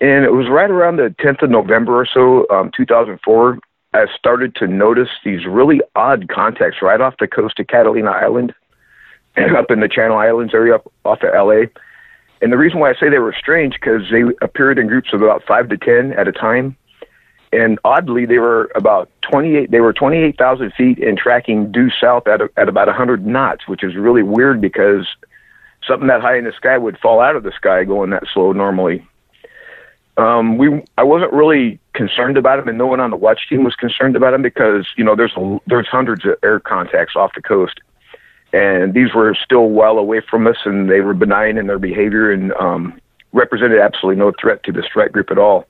[0.00, 3.58] And it was right around the 10th of November or so, um, 2004.
[3.94, 8.52] I started to notice these really odd contacts right off the coast of Catalina Island
[9.56, 11.66] up in the Channel Islands area off of LA.
[12.42, 15.22] And the reason why I say they were strange because they appeared in groups of
[15.22, 16.76] about five to ten at a time,
[17.52, 19.70] and oddly they were about twenty eight.
[19.70, 23.26] They were twenty eight thousand feet and tracking due south at a, at about hundred
[23.26, 25.06] knots, which is really weird because
[25.86, 28.52] something that high in the sky would fall out of the sky going that slow
[28.52, 29.06] normally.
[30.18, 33.64] Um, we I wasn't really concerned about them, and no one on the watch team
[33.64, 37.32] was concerned about them because you know there's a, there's hundreds of air contacts off
[37.34, 37.80] the coast
[38.52, 42.30] and these were still well away from us, and they were benign in their behavior
[42.30, 43.00] and um,
[43.32, 45.66] represented absolutely no threat to the strike group at all.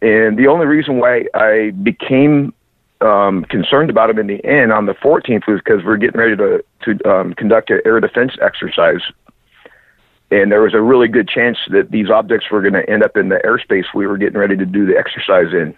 [0.00, 2.52] And the only reason why I became
[3.00, 6.20] um, concerned about them in the end on the 14th was because we are getting
[6.20, 9.02] ready to to um, conduct an air defense exercise,
[10.30, 13.16] and there was a really good chance that these objects were going to end up
[13.16, 15.76] in the airspace we were getting ready to do the exercise in.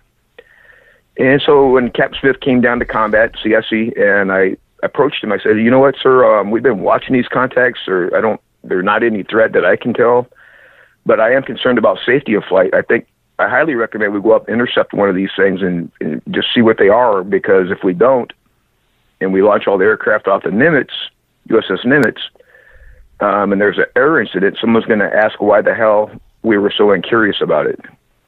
[1.16, 5.33] And so when Cap Smith came down to combat CSE, and I approached him.
[5.33, 6.38] I said, "You know what, sir?
[6.38, 8.40] Um, we've been watching these contacts, or I don't.
[8.62, 10.27] They're not any threat that I can tell,
[11.05, 12.73] but I am concerned about safety of flight.
[12.75, 13.07] I think
[13.38, 16.62] I highly recommend we go up, intercept one of these things, and, and just see
[16.62, 17.25] what they are.
[17.25, 18.33] Because if we don't,
[19.20, 20.92] and we launch all the aircraft off the Nimitz,
[21.49, 22.20] USS Nimitz,
[23.20, 26.11] um, and there's an error incident, someone's going to ask why the hell
[26.42, 27.81] we were so incurious about it."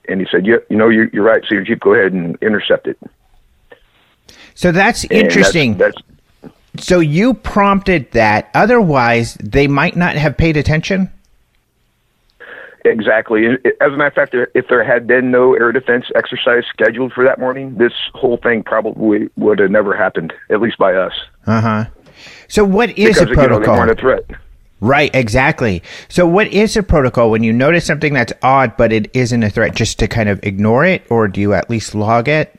[0.09, 1.81] And he said, "Yeah, you know, you're, you're right, Senior Chief.
[1.81, 2.99] Go ahead and intercept it."
[4.55, 5.77] So that's interesting.
[5.77, 6.16] That's, that's,
[6.81, 8.51] so you prompted that.
[8.55, 11.11] Otherwise, they might not have paid attention.
[12.85, 13.47] Exactly.
[13.47, 17.25] As a matter of fact, if there had been no air defense exercise scheduled for
[17.25, 21.13] that morning, this whole thing probably would have never happened, at least by us.
[21.47, 21.85] Uh huh.
[22.49, 23.61] So, what is because, a protocol?
[23.61, 24.41] Know, they weren't a threat.
[24.81, 25.83] Right, exactly.
[26.09, 29.51] So, what is a protocol when you notice something that's odd but it isn't a
[29.51, 29.75] threat?
[29.75, 32.56] Just to kind of ignore it, or do you at least log it?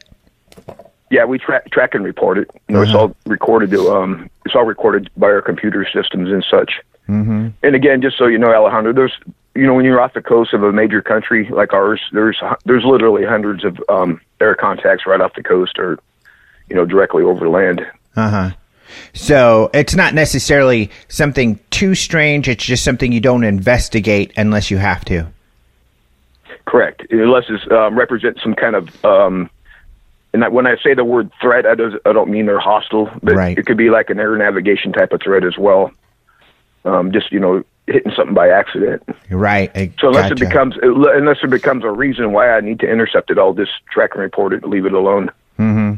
[1.10, 2.50] Yeah, we track track and report it.
[2.68, 2.90] You know, uh-huh.
[2.90, 3.74] it's all recorded.
[3.76, 6.82] Um, it's all recorded by our computer systems and such.
[7.08, 7.50] Mm-hmm.
[7.64, 9.18] And again, just so you know, Alejandro, there's
[9.56, 12.84] you know when you're off the coast of a major country like ours, there's there's
[12.84, 16.00] literally hundreds of um, air contacts right off the coast or
[16.70, 17.86] you know directly over land.
[18.16, 18.52] Uh huh.
[19.14, 22.48] So it's not necessarily something too strange.
[22.48, 25.28] It's just something you don't investigate unless you have to.
[26.66, 29.06] Correct, unless it um, represents some kind of.
[29.06, 29.50] Um,
[30.44, 33.36] and when I say the word threat, I, does, I don't mean they're hostile, but
[33.36, 33.58] right.
[33.58, 35.92] it could be like an air navigation type of threat as well.
[36.86, 39.04] Um, just you know, hitting something by accident.
[39.30, 39.72] Right.
[39.76, 40.44] I so unless gotcha.
[40.44, 43.72] it becomes unless it becomes a reason why I need to intercept it, I'll just
[43.92, 45.32] track and report it and leave it alone.
[45.58, 45.96] Mm-hmm.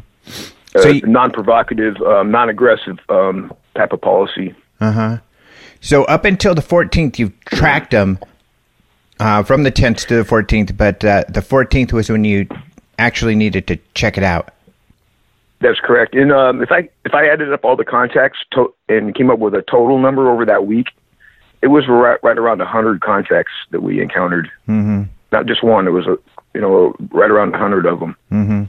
[0.76, 4.56] Uh, so you, non-provocative, um, non-aggressive um, type of policy.
[4.80, 5.18] Uh huh.
[5.82, 8.20] So up until the 14th, you've tracked them
[9.20, 12.48] uh, from the 10th to the 14th, but uh, the 14th was when you
[13.00, 14.54] actually needed to check it out.
[15.62, 16.16] That's correct.
[16.16, 19.40] And um, if I if I added up all the contacts to- and came up
[19.40, 20.88] with a total number over that week,
[21.62, 24.50] it was right, right around 100 contacts that we encountered.
[24.68, 25.04] Mm-hmm.
[25.32, 25.88] Not just one.
[25.88, 26.18] It was a
[26.54, 28.16] you know right around 100 of them.
[28.32, 28.64] Mm-hmm.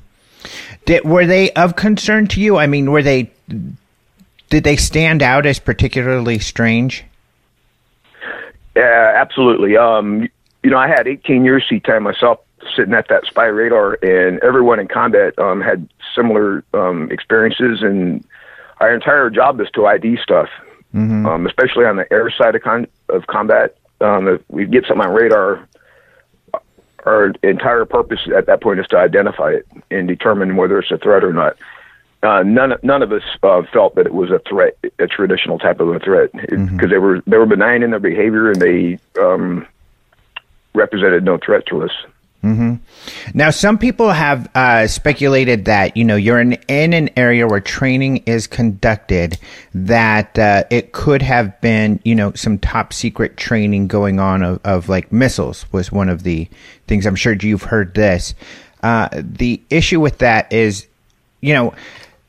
[0.86, 2.56] Did, were they of concern to you?
[2.56, 3.30] I mean, were they?
[4.48, 7.04] Did they stand out as particularly strange?
[8.74, 9.76] Yeah, absolutely.
[9.76, 10.28] Um,
[10.62, 12.40] you know, I had 18 years seat time myself,
[12.76, 17.82] sitting at that spy radar, and everyone in combat um, had similar um, experiences.
[17.82, 18.24] And
[18.80, 20.48] our entire job is to ID stuff,
[20.94, 21.26] mm-hmm.
[21.26, 23.76] um, especially on the air side of, con- of combat.
[24.00, 25.68] Um, if we get something on radar,
[27.04, 30.98] our entire purpose at that point is to identify it and determine whether it's a
[30.98, 31.56] threat or not.
[32.22, 35.80] Uh, none none of us uh, felt that it was a threat, a traditional type
[35.80, 36.88] of a threat, because mm-hmm.
[36.88, 39.66] they were they were benign in their behavior and they um,
[40.74, 41.92] represented no threat to us.
[42.42, 42.76] Mm-hmm.
[43.36, 47.60] Now, some people have uh, speculated that you know you're in, in an area where
[47.60, 49.38] training is conducted,
[49.74, 54.60] that uh, it could have been you know some top secret training going on of,
[54.64, 56.48] of like missiles was one of the
[56.86, 57.04] things.
[57.04, 58.34] I'm sure you've heard this.
[58.82, 60.86] Uh, the issue with that is,
[61.42, 61.74] you know,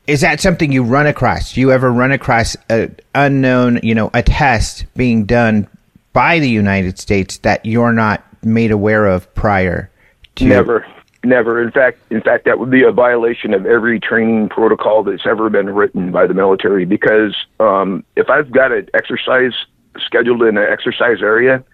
[0.06, 1.54] is that something you run across?
[1.54, 5.68] Do you ever run across an unknown, you know, a test being done
[6.12, 9.88] by the United States that you're not made aware of prior?
[10.36, 10.86] To- never,
[11.24, 11.62] never.
[11.62, 15.50] In fact, in fact, that would be a violation of every training protocol that's ever
[15.50, 16.84] been written by the military.
[16.84, 19.54] Because um, if I've got an exercise
[19.98, 21.64] scheduled in an exercise area,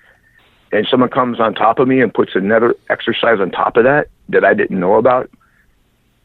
[0.73, 4.09] and someone comes on top of me and puts another exercise on top of that
[4.29, 5.31] that I didn't know about,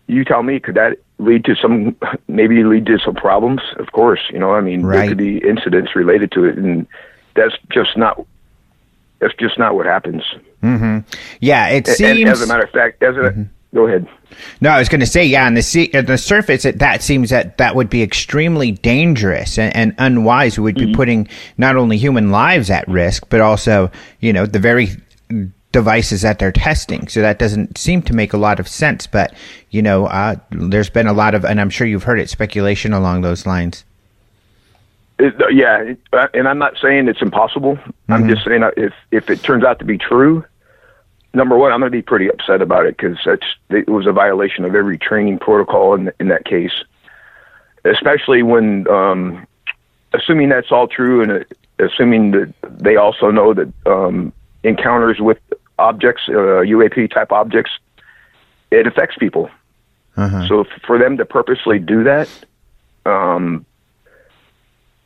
[0.07, 1.95] you tell me, could that lead to some,
[2.27, 3.61] maybe lead to some problems?
[3.77, 4.97] Of course, you know, I mean, right.
[4.97, 6.87] there could be incidents related to it, and
[7.35, 8.25] that's just not,
[9.23, 10.21] that's just not what happens.
[10.61, 10.99] Mm-hmm.
[11.39, 12.19] Yeah, it and, seems.
[12.19, 13.43] And as a matter of fact, as a, mm-hmm.
[13.73, 14.05] go ahead.
[14.59, 17.01] No, I was going to say, yeah, on the sea, on the surface, it, that
[17.01, 20.57] seems that that would be extremely dangerous and, and unwise.
[20.57, 20.95] We would be mm-hmm.
[20.95, 24.89] putting not only human lives at risk, but also, you know, the very
[25.71, 27.07] devices that they're testing.
[27.07, 29.07] So that doesn't seem to make a lot of sense.
[29.07, 29.33] But
[29.69, 32.91] you know, uh, there's been a lot of, and I'm sure you've heard it, speculation
[32.91, 33.85] along those lines.
[35.19, 35.93] It, yeah,
[36.33, 37.75] and I'm not saying it's impossible.
[37.75, 38.13] Mm-hmm.
[38.13, 40.43] I'm just saying if if it turns out to be true,
[41.33, 43.17] number one, I'm going to be pretty upset about it because
[43.69, 46.73] it was a violation of every training protocol in in that case.
[47.85, 49.45] Especially when, um,
[50.13, 51.43] assuming that's all true, and uh,
[51.79, 54.31] assuming that they also know that um,
[54.63, 55.37] encounters with
[55.77, 57.71] objects, uh, UAP type objects,
[58.71, 59.49] it affects people.
[60.15, 60.47] Uh-huh.
[60.47, 62.29] So for them to purposely do that,
[63.05, 63.65] um,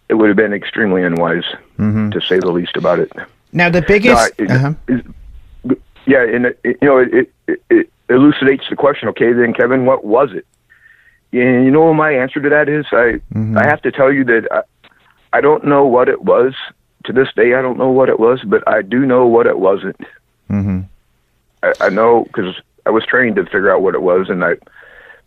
[0.10, 1.44] it would have been extremely unwise,
[1.78, 2.10] mm-hmm.
[2.12, 3.12] to say the least about it.
[3.52, 4.74] Now the biggest, no, it, uh-huh.
[4.88, 7.34] it, yeah, and it, you know, it,
[7.70, 9.10] it elucidates the question.
[9.10, 10.46] Okay, then Kevin, what was it?
[11.34, 12.86] And you know what my answer to that is?
[12.92, 13.58] I mm-hmm.
[13.58, 14.62] I have to tell you that I,
[15.34, 16.54] I don't know what it was.
[17.04, 19.60] To this day, I don't know what it was, but I do know what it
[19.60, 20.00] wasn't.
[20.50, 20.82] Mm-hmm.
[21.64, 24.56] I, I know because I was trained to figure out what it was, and I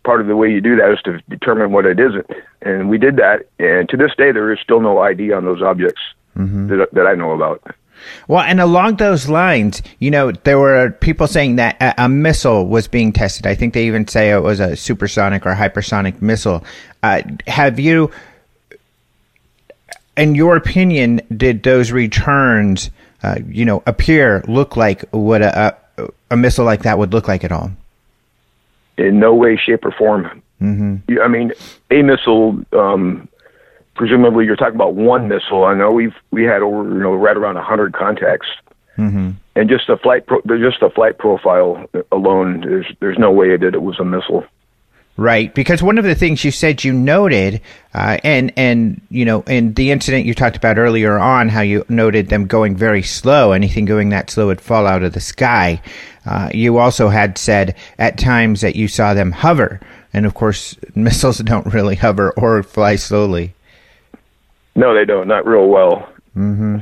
[0.03, 2.29] part of the way you do that is to determine what it isn't.
[2.61, 5.61] And we did that, and to this day, there is still no ID on those
[5.61, 6.01] objects
[6.37, 6.67] mm-hmm.
[6.67, 7.61] that that I know about.
[8.27, 12.65] Well, and along those lines, you know, there were people saying that a, a, missile
[12.65, 13.45] was being tested.
[13.45, 16.63] I think they even say it was a supersonic or hypersonic missile.
[17.03, 18.09] Uh, have you,
[20.17, 22.89] in your opinion, did those returns
[23.23, 27.27] uh, you know, appear, look like what a, a, a missile like that would look
[27.27, 27.71] like at all?
[28.97, 30.41] In no way, shape, or form.
[30.61, 31.19] Mm-hmm.
[31.21, 31.53] I mean,
[31.89, 32.59] a missile.
[32.73, 33.27] Um,
[33.95, 35.63] presumably, you're talking about one missile.
[35.63, 38.47] I know we've we had over you know right around hundred contacts,
[38.97, 39.31] mm-hmm.
[39.55, 42.61] and just the flight pro- just the flight profile alone.
[42.61, 44.45] There's there's no way that it was a missile.
[45.17, 47.61] Right, because one of the things you said you noted,
[47.93, 51.85] uh, and and you know, in the incident you talked about earlier on, how you
[51.89, 53.51] noted them going very slow.
[53.51, 55.81] Anything going that slow would fall out of the sky.
[56.25, 59.79] Uh, you also had said at times that you saw them hover,
[60.13, 63.53] and of course, missiles don't really hover or fly slowly.
[64.75, 65.27] No, they don't.
[65.27, 66.07] Not real well.
[66.37, 66.79] Mm-hmm.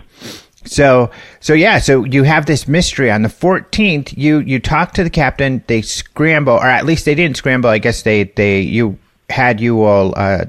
[0.66, 1.10] So
[1.40, 4.16] so yeah, so you have this mystery on the 14th.
[4.16, 5.64] You you talk to the captain.
[5.68, 7.70] They scramble, or at least they didn't scramble.
[7.70, 10.46] I guess they they you had you all uh,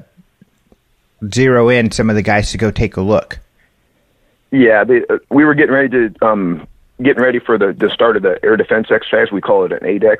[1.33, 3.39] zero in some of the guys to go take a look.
[4.51, 6.67] Yeah, they, uh, we were getting ready to um,
[7.03, 9.31] getting ready for the the start of the air defense exercise.
[9.31, 10.19] We call it an ADEX.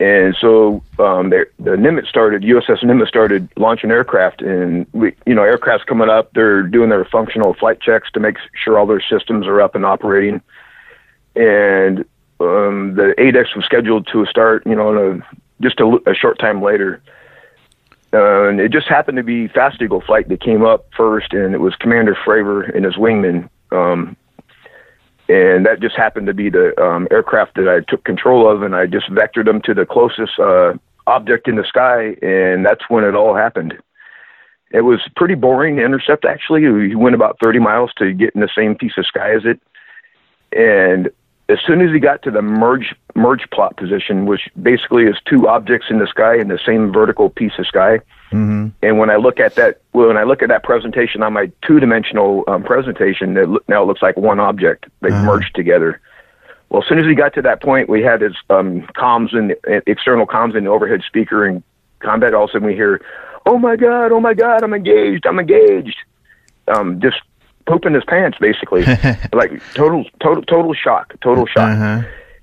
[0.00, 5.44] And so um, the, Nimitz started, USS Nimitz started launching aircraft, and we, you know,
[5.44, 6.32] aircraft's coming up.
[6.34, 9.86] They're doing their functional flight checks to make sure all their systems are up and
[9.86, 10.42] operating.
[11.36, 12.00] And
[12.40, 16.40] um, the ADEX was scheduled to start, you know, in a, just a, a, short
[16.40, 17.00] time later.
[18.12, 21.54] Uh, and it just happened to be Fast Eagle flight that came up first, and
[21.54, 24.16] it was Commander Fravor and his wingman um,
[25.28, 28.74] and that just happened to be the um, aircraft that I took control of, and
[28.74, 30.74] I just vectored them to the closest uh,
[31.06, 33.74] object in the sky, and that's when it all happened.
[34.70, 36.24] It was pretty boring intercept.
[36.24, 39.42] Actually, he went about 30 miles to get in the same piece of sky as
[39.44, 39.60] it,
[40.56, 41.10] and
[41.48, 45.48] as soon as he got to the merge merge plot position, which basically is two
[45.48, 48.00] objects in the sky in the same vertical piece of sky,
[48.34, 48.68] Mm-hmm.
[48.82, 52.42] And when I look at that, when I look at that presentation on my two-dimensional
[52.48, 54.86] um, presentation, it look, now it looks like one object.
[55.02, 55.24] They uh-huh.
[55.24, 56.00] merged together.
[56.68, 59.52] Well, as soon as he got to that point, we had his um, comms and
[59.52, 61.62] uh, external comms and the overhead speaker and
[62.00, 62.34] combat.
[62.34, 63.00] All of a sudden, we hear,
[63.46, 64.10] "Oh my God!
[64.10, 64.64] Oh my God!
[64.64, 65.26] I'm engaged!
[65.26, 65.98] I'm engaged!"
[66.66, 67.20] Um, just
[67.66, 68.84] pooping his pants, basically,
[69.32, 71.70] like total, total, total shock, total shock.
[71.70, 72.02] Uh-huh.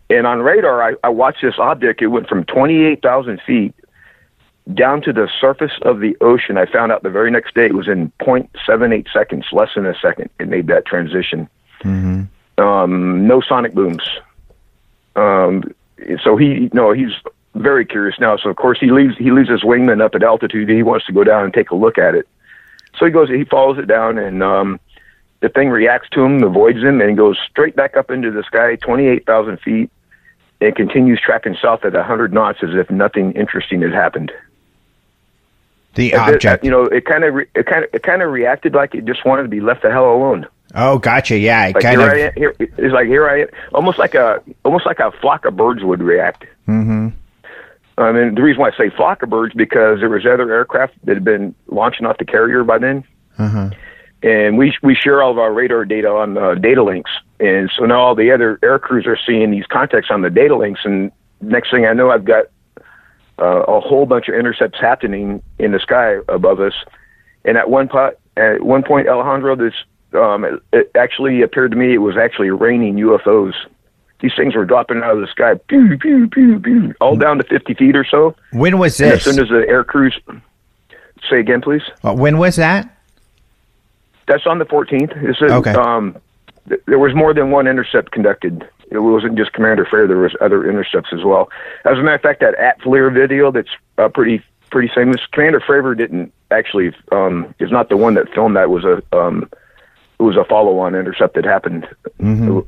[0.10, 2.02] And on radar, I, I watched this object.
[2.02, 3.74] It went from 28,000 feet
[4.74, 6.58] down to the surface of the ocean.
[6.58, 9.96] I found out the very next day it was in 0.78 seconds, less than a
[10.00, 10.30] second.
[10.40, 11.50] It made that transition.
[11.84, 12.62] Mm-hmm.
[12.62, 14.04] Um, no sonic booms.
[15.16, 15.74] Um,
[16.24, 17.12] so he, no, he's
[17.56, 18.38] very curious now.
[18.38, 20.70] So of course he leaves, he leaves his wingman up at altitude.
[20.70, 22.28] He wants to go down and take a look at it.
[22.98, 24.80] So he goes, he follows it down and, um,
[25.42, 28.76] the thing reacts to him, avoids him, and goes straight back up into the sky,
[28.76, 29.92] 28,000 feet,
[30.62, 34.32] and continues tracking south at 100 knots as if nothing interesting had happened.
[35.96, 38.32] The object, it, you know, it kind of, re- it kind of, it kind of
[38.32, 40.48] reacted like it just wanted to be left the hell alone.
[40.74, 41.38] Oh, gotcha.
[41.38, 42.16] Yeah, it like kind here of.
[42.16, 45.44] I am, here, it's like here I am, almost like a, almost like a flock
[45.44, 46.46] of birds would react.
[46.68, 47.10] Mm-hmm.
[47.98, 50.94] I mean, the reason why I say flock of birds because there was other aircraft
[51.04, 53.04] that had been launching off the carrier by then,
[53.38, 53.72] uh-huh.
[54.24, 57.86] And we we share all of our radar data on uh, data links, and so
[57.86, 61.12] now all the other air crews are seeing these contacts on the data links, and
[61.42, 62.46] next thing I know, I've got
[63.40, 66.74] uh, a whole bunch of intercepts happening in the sky above us.
[67.44, 69.74] And at one point, at one point, Alejandro, this
[70.14, 73.54] um, it, it actually appeared to me it was actually raining UFOs.
[74.20, 77.44] These things were dropping out of the sky, pew, pew, pew, pew, all down to
[77.44, 78.36] 50 feet or so.
[78.52, 79.02] When was this?
[79.02, 80.20] And as soon as the air crews,
[81.28, 81.82] say again, please.
[82.04, 83.01] Uh, when was that?
[84.32, 85.22] That's on the 14th.
[85.22, 85.74] This is, okay.
[85.74, 86.18] Um,
[86.70, 90.06] th- there was more than one intercept conducted it wasn't just Commander Fair.
[90.06, 91.50] There was other intercepts as well.
[91.86, 95.22] As a matter of fact, that at FLIR video that's uh, pretty pretty famous.
[95.32, 98.64] Commander Fravor didn't actually um, is not the one that filmed that.
[98.64, 99.50] It was a um,
[100.20, 101.88] it was a follow on intercept that happened.
[102.20, 102.60] Mm-hmm.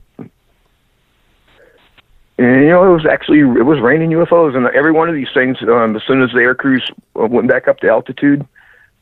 [2.37, 5.31] And you know, it was actually it was raining UFOs, and every one of these
[5.33, 5.57] things.
[5.61, 8.47] Um, as soon as the air crews went back up to altitude,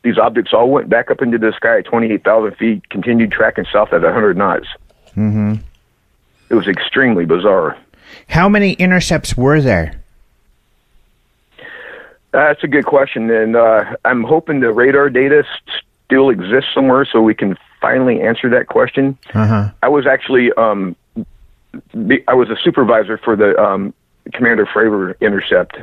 [0.03, 3.93] these objects all went back up into the sky at 28,000 feet, continued tracking south
[3.93, 4.67] at 100 knots.
[5.15, 5.55] Mm-hmm.
[6.49, 7.77] It was extremely bizarre.
[8.27, 10.01] How many intercepts were there?
[12.31, 15.43] That's a good question, and uh, I'm hoping the radar data
[16.05, 19.17] still exists somewhere so we can finally answer that question.
[19.33, 19.69] Uh-huh.
[19.83, 20.95] I was actually um,
[22.27, 23.93] I was a supervisor for the um,
[24.33, 25.77] Commander Fravor intercept.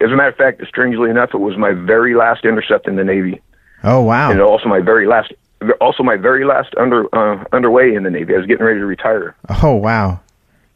[0.00, 3.04] As a matter of fact, strangely enough, it was my very last intercept in the
[3.04, 3.40] Navy.
[3.84, 4.30] Oh wow!
[4.30, 5.32] And also my very last
[5.80, 8.34] also my very last under uh, underway in the Navy.
[8.34, 9.36] I was getting ready to retire.
[9.62, 10.20] Oh wow!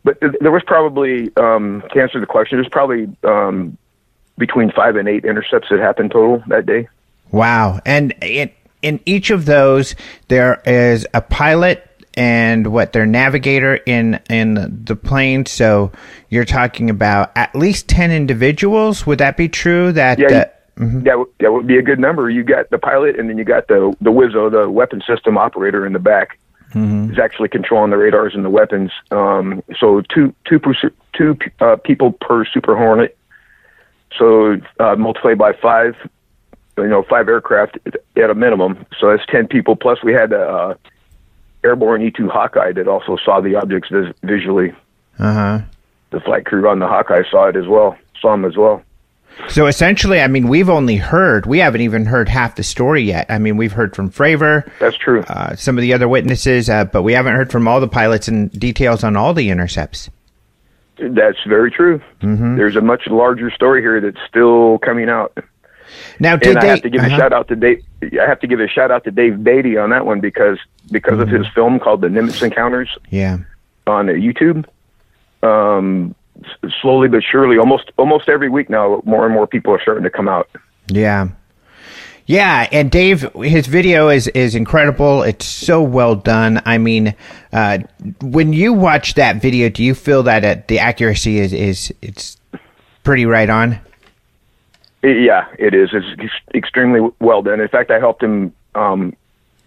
[0.05, 2.59] But th- there was probably um, to answer the question.
[2.59, 3.77] There's probably um,
[4.37, 6.89] between five and eight intercepts that happened total that day.
[7.31, 7.81] Wow!
[7.85, 8.51] And in
[8.83, 9.95] in each of those,
[10.29, 11.85] there is a pilot
[12.15, 15.47] and what their navigator in in the plane.
[15.47, 15.93] So
[16.29, 19.07] you're talking about at least ten individuals.
[19.07, 19.93] Would that be true?
[19.93, 20.45] That Yeah, uh,
[20.79, 22.31] you- that would that would be a good number.
[22.31, 25.85] You got the pilot, and then you got the the WISO, the weapon system operator
[25.87, 26.39] in the back.
[27.11, 28.91] Is actually controlling the radars and the weapons.
[29.11, 30.75] Um, so two two per,
[31.15, 33.17] two uh, people per Super Hornet.
[34.19, 35.97] So uh, multiply by five,
[36.77, 37.79] you know, five aircraft
[38.17, 38.85] at a minimum.
[38.99, 39.77] So that's ten people.
[39.77, 40.75] Plus we had a uh,
[41.65, 44.73] airborne E2 Hawkeye that also saw the objects vis- visually.
[45.19, 45.59] uh huh.
[46.11, 47.97] The flight crew on the Hawkeye saw it as well.
[48.21, 48.83] Saw them as well.
[49.49, 53.27] So essentially, I mean, we've only heard, we haven't even heard half the story yet.
[53.31, 55.23] I mean, we've heard from Fravor, That's true.
[55.23, 58.29] uh, some of the other witnesses, uh, but we haven't heard from all the pilots
[58.29, 60.11] and details on all the intercepts.
[60.99, 62.01] That's very true.
[62.21, 62.57] Mm-hmm.
[62.57, 65.33] There's a much larger story here that's still coming out,
[66.19, 66.69] Now, did and I they?
[66.69, 67.15] have to give uh-huh.
[67.15, 67.83] a shout out to Dave.
[68.03, 70.59] I have to give a shout out to Dave Beatty on that one because
[70.91, 73.39] because of his film called The Nimitz Encounters Yeah.
[73.87, 74.65] on YouTube.
[75.43, 76.15] Um,
[76.81, 80.11] slowly but surely, almost almost every week now, more and more people are starting to
[80.11, 80.49] come out.
[80.89, 81.29] Yeah.
[82.27, 85.23] Yeah, and Dave, his video is is incredible.
[85.23, 86.61] It's so well done.
[86.67, 87.15] I mean,
[87.55, 87.79] uh,
[88.21, 92.37] when you watch that video, do you feel that uh, the accuracy is is it's
[93.03, 93.81] pretty right on?
[95.03, 95.89] Yeah, it is.
[95.95, 97.61] It's extremely well done.
[97.61, 99.17] In fact, I helped him um,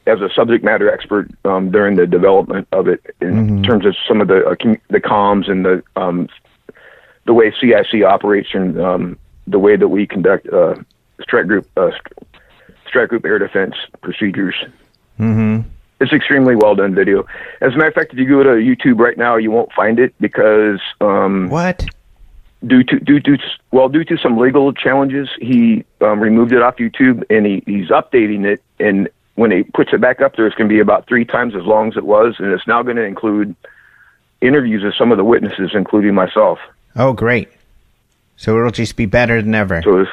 [0.06, 4.22] as a subject matter expert um, during the development of it in terms of some
[4.22, 4.56] of the uh,
[4.90, 6.30] the comms and the um,
[7.26, 9.18] the way CIC operates and um,
[9.48, 10.76] the way that we conduct uh,
[11.22, 11.92] strike group uh,
[12.88, 14.56] strike group air defense procedures.
[15.20, 15.68] Mm-hmm.
[16.00, 17.28] It's extremely well done video.
[17.62, 20.00] As a matter of fact, if you go to YouTube right now, you won't find
[20.00, 21.86] it because um, What?
[22.66, 23.38] due to due to
[23.72, 27.90] well due to some legal challenges, he um, removed it off YouTube and he, he's
[27.90, 28.62] updating it.
[28.80, 31.56] And when he puts it back up there, it's going to be about three times
[31.56, 33.56] as long as it was, and it's now going to include
[34.42, 36.60] interviews of some of the witnesses, including myself.
[36.96, 37.50] Oh, great.
[38.38, 39.82] So it'll just be better than ever.
[39.84, 40.12] So it's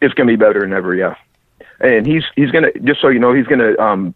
[0.00, 1.16] it's going to be better than ever, yeah.
[1.80, 4.14] And he's he's going to just so you know he's going to um,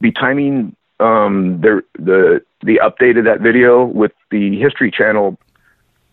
[0.00, 5.38] be timing um, the the the update of that video with the History Channel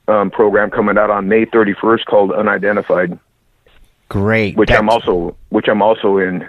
[0.07, 3.17] um, program coming out on May 31st called Unidentified,
[4.09, 4.55] Great.
[4.55, 6.47] which I'm also which I'm also in.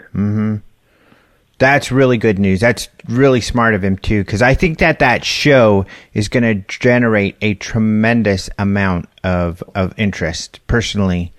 [1.59, 2.61] That's really good news.
[2.61, 6.55] That's really smart of him too, because I think that that show is going to
[6.69, 10.61] generate a tremendous amount of of interest.
[10.67, 11.33] Personally,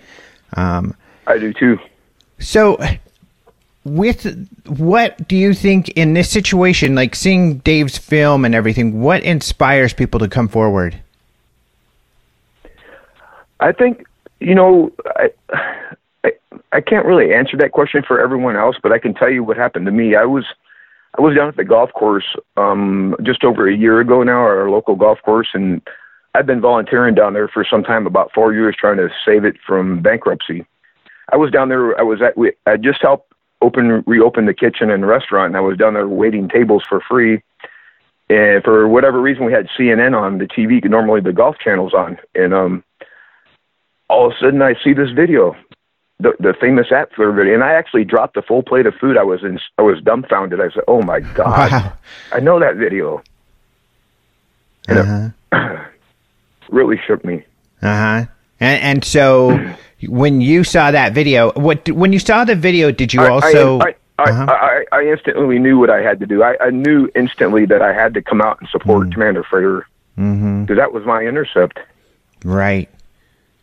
[0.54, 0.96] um,
[1.28, 1.80] I do too.
[2.40, 2.78] so
[3.84, 9.24] with what do you think in this situation, like seeing Dave's film and everything, what
[9.24, 11.00] inspires people to come forward?
[13.60, 14.06] I think
[14.40, 15.30] you know I,
[16.76, 19.56] I can't really answer that question for everyone else, but I can tell you what
[19.56, 20.16] happened to me.
[20.16, 20.44] I was
[21.18, 22.26] I was down at the golf course
[22.58, 25.82] um, just over a year ago now, our local golf course, and
[26.34, 29.56] I've been volunteering down there for some time, about four years, trying to save it
[29.66, 30.66] from bankruptcy.
[31.32, 31.98] I was down there.
[31.98, 32.38] I was at.
[32.38, 36.10] we- I just helped open reopen the kitchen and restaurant, and I was down there
[36.10, 37.42] waiting tables for free.
[38.30, 40.84] And for whatever reason, we had CNN on the TV.
[40.84, 42.84] Normally, the golf channel's on, and um,
[44.10, 45.56] all of a sudden I see this video,
[46.20, 49.18] the the famous ATFLIR video, and I actually dropped the full plate of food.
[49.18, 50.60] I was in, I was dumbfounded.
[50.62, 51.94] I said, "Oh my god, Wow.
[52.32, 53.22] I know that video."
[54.88, 55.30] And Uh-huh.
[55.52, 55.82] it
[56.70, 57.44] really shook me.
[57.82, 58.26] Uh huh.
[58.60, 59.60] And, and so,
[60.08, 63.80] when you saw that video, what when you saw the video, did you I- also?
[63.80, 64.46] I, I, Uh-huh.
[64.48, 66.42] I, I, I instantly knew what I had to do.
[66.42, 69.84] I, I knew instantly that I had to come out and support Commander Fravor
[70.18, 70.62] mm-hmm.
[70.64, 71.80] because that was my intercept.
[72.46, 72.88] Right.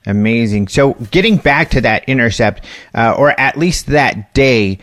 [0.07, 0.69] Amazing.
[0.69, 4.79] So, getting back to that intercept, uh, or at least that day,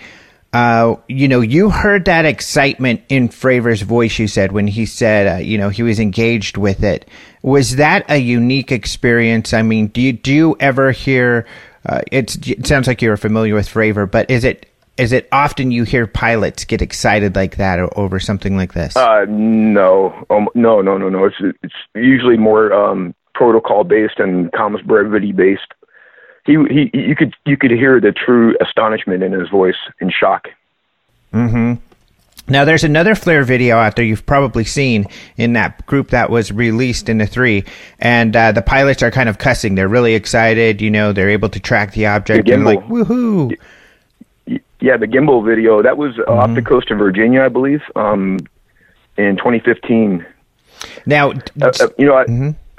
[0.52, 4.18] uh, you know, you heard that excitement in Fravor's voice.
[4.18, 7.08] You said when he said, uh, you know, he was engaged with it.
[7.44, 9.54] Was that a unique experience?
[9.54, 11.46] I mean, do you do you ever hear?
[11.86, 14.66] Uh, it sounds like you're familiar with Fravor, but is it
[14.98, 18.98] is it often you hear pilots get excited like that over something like this?
[18.98, 21.26] Uh, no, um, no, no, no, no.
[21.26, 25.74] It's it's usually more um, protocol based and comms brevity based.
[26.46, 30.48] He he you could you could hear the true astonishment in his voice and shock.
[31.34, 31.74] Mm-hmm.
[32.50, 35.06] Now, there's another FLIR video out there you've probably seen
[35.38, 37.64] in that group that was released in the three,
[38.00, 39.76] and uh, the pilots are kind of cussing.
[39.76, 40.82] They're really excited.
[40.82, 43.56] You know, they're able to track the object The and like, woohoo!
[44.82, 48.40] Yeah, the gimbal video that was uh off the coast of Virginia, I believe, um,
[49.18, 50.26] in 2015.
[51.06, 52.26] Now, Uh, uh, you know, I,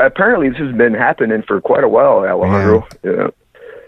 [0.04, 2.86] apparently this has been happening for quite a while, Alejandro.
[3.04, 3.30] Uh,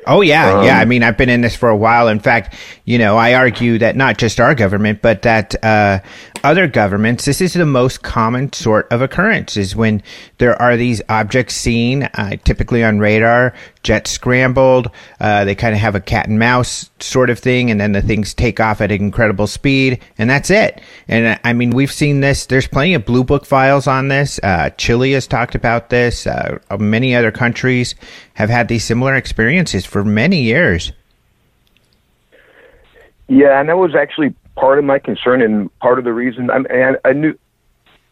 [0.07, 0.79] Oh yeah, um, yeah.
[0.79, 2.09] I mean, I've been in this for a while.
[2.09, 6.01] In fact, you know, I argue that not just our government, but that uh,
[6.43, 10.03] other governments, this is the most common sort of occurrence is when
[10.39, 14.91] there are these objects seen, uh, typically on radar, jets scrambled.
[15.21, 18.03] Uh, they kind of have a cat and mouse sort of thing, and then the
[18.03, 20.81] things take off at incredible speed, and that's it.
[21.09, 22.47] And uh, I mean, we've seen this.
[22.47, 24.39] There's plenty of blue book files on this.
[24.43, 26.27] Uh, Chile has talked about this.
[26.27, 27.95] Uh, many other countries
[28.35, 30.93] have had these similar experiences for many years.
[33.29, 36.51] Yeah, and that was actually part of my concern and part of the reason.
[36.51, 37.39] I, and I knew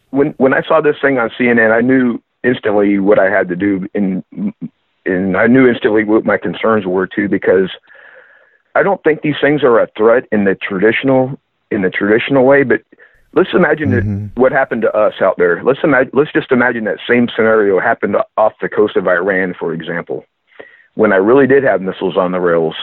[0.09, 3.55] when when I saw this thing on CNN, I knew instantly what I had to
[3.55, 4.23] do, and
[5.05, 7.69] and I knew instantly what my concerns were too, because
[8.75, 11.39] I don't think these things are a threat in the traditional
[11.71, 12.63] in the traditional way.
[12.63, 12.81] But
[13.33, 14.41] let's imagine mm-hmm.
[14.41, 15.63] what happened to us out there.
[15.63, 16.11] Let's imagine.
[16.13, 20.25] Let's just imagine that same scenario happened off the coast of Iran, for example,
[20.95, 22.75] when I really did have missiles on the rails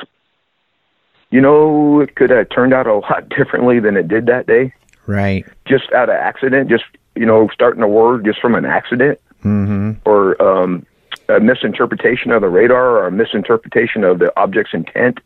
[1.31, 4.73] you know, it could have turned out a lot differently than it did that day.
[5.07, 5.47] Right.
[5.67, 9.93] Just out of accident, just, you know, starting a war just from an accident mm-hmm.
[10.05, 10.87] or um,
[11.29, 15.21] a misinterpretation of the radar or a misinterpretation of the object's intent.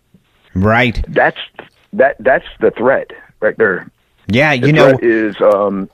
[0.55, 1.03] Right.
[1.09, 1.39] That's
[1.93, 3.91] that that's the threat right there.
[4.27, 5.89] Yeah, the you know is um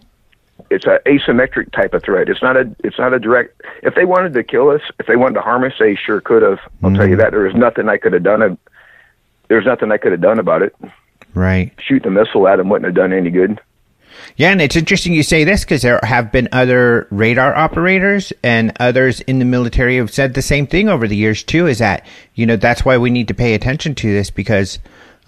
[0.70, 2.28] it's an asymmetric type of threat.
[2.28, 5.16] It's not a it's not a direct if they wanted to kill us, if they
[5.16, 6.58] wanted to harm us, they sure could have.
[6.82, 6.96] I'll mm-hmm.
[6.96, 7.22] tell you mm-hmm.
[7.22, 8.58] that there was nothing I could have done
[9.48, 10.74] there's nothing I could have done about it.
[11.34, 11.72] Right.
[11.80, 13.60] Shoot the missile at them wouldn't have done any good.
[14.36, 18.72] Yeah, and it's interesting you say this because there have been other radar operators and
[18.80, 21.66] others in the military have said the same thing over the years too.
[21.66, 24.78] Is that you know that's why we need to pay attention to this because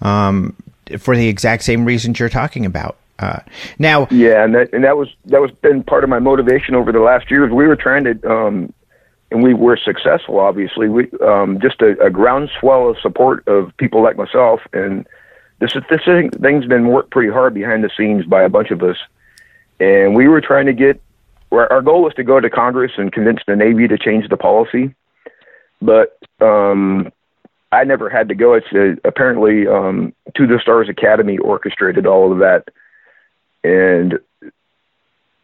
[0.01, 0.55] um,
[0.97, 2.97] for the exact same reasons you're talking about.
[3.19, 3.39] Uh,
[3.77, 6.91] now, yeah, and that and that was that was been part of my motivation over
[6.91, 7.51] the last years.
[7.51, 8.73] We were trying to um,
[9.31, 10.39] and we were successful.
[10.39, 15.07] Obviously, we um, just a, a groundswell of support of people like myself, and
[15.61, 18.81] this this thing, thing's been worked pretty hard behind the scenes by a bunch of
[18.81, 18.97] us,
[19.79, 21.01] and we were trying to get.
[21.51, 24.95] Our goal was to go to Congress and convince the Navy to change the policy,
[25.81, 27.11] but um,
[27.71, 28.53] I never had to go.
[28.53, 32.69] It's uh, apparently um, To the Stars Academy orchestrated all of that,
[33.63, 34.17] and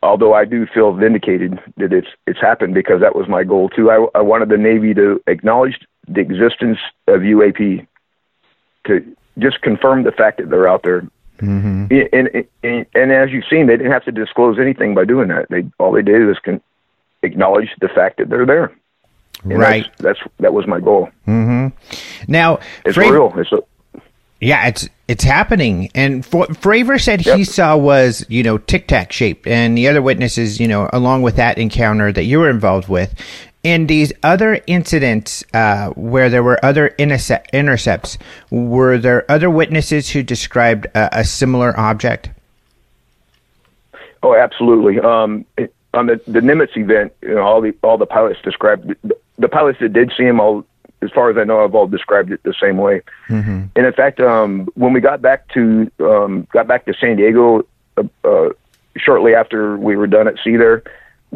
[0.01, 3.91] although I do feel vindicated that it's it's happened because that was my goal too.
[3.91, 7.85] I, I wanted the Navy to acknowledge the existence of UAP
[8.87, 11.07] to just confirm the fact that they're out there.
[11.39, 11.93] Mm-hmm.
[12.13, 15.47] And, and, and as you've seen, they didn't have to disclose anything by doing that.
[15.49, 16.61] They all they did was con-
[17.21, 18.75] acknowledge the fact that they're there.
[19.43, 19.85] And right.
[19.99, 21.09] That's, that's, that was my goal.
[21.27, 22.31] Mm-hmm.
[22.31, 23.33] Now it's Fra- real.
[23.37, 23.59] It's a,
[24.39, 25.89] yeah, it's it's happening.
[25.95, 27.37] And Fravor said yep.
[27.37, 31.21] he saw was you know tic tac shaped, and the other witnesses, you know, along
[31.21, 33.13] with that encounter that you were involved with,
[33.67, 38.17] in these other incidents uh, where there were other intercept- intercepts,
[38.49, 42.29] were there other witnesses who described a, a similar object?
[44.23, 45.01] Oh, absolutely.
[45.01, 45.45] Um,
[45.93, 49.49] on the the Nimitz event, you know, all the all the pilots described the, the
[49.49, 50.65] pilots that did see him all
[51.01, 53.01] as far as I know, I've all described it the same way.
[53.27, 53.65] Mm-hmm.
[53.75, 57.67] And in fact, um, when we got back to um, got back to San Diego
[57.97, 58.49] uh, uh,
[58.95, 60.83] shortly after we were done at sea there,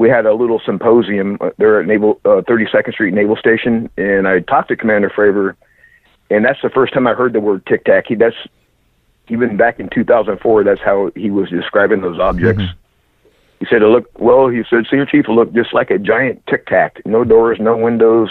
[0.01, 4.39] we had a little symposium there at Naval uh, 32nd Street Naval Station, and I
[4.39, 5.55] talked to Commander Fravor,
[6.31, 8.05] and that's the first time I heard the word tic tac.
[8.07, 8.35] He that's
[9.29, 10.63] even back in 2004.
[10.63, 12.63] That's how he was describing those objects.
[12.63, 12.77] Mm-hmm.
[13.59, 16.45] He said, "It looked well." He said, "Senior Chief, it looked just like a giant
[16.47, 16.99] tic tac.
[17.05, 18.29] No doors, no windows."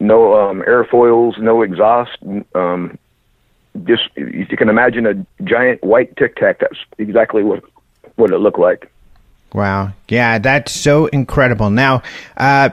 [0.00, 2.16] no um, airfoils, no exhaust.
[2.54, 2.98] Um,
[3.84, 7.64] just if you can imagine a giant white tic tac, that's exactly what
[8.14, 8.92] what it looked like.
[9.52, 11.70] Wow, yeah, that's so incredible.
[11.70, 12.02] Now,
[12.36, 12.70] uh,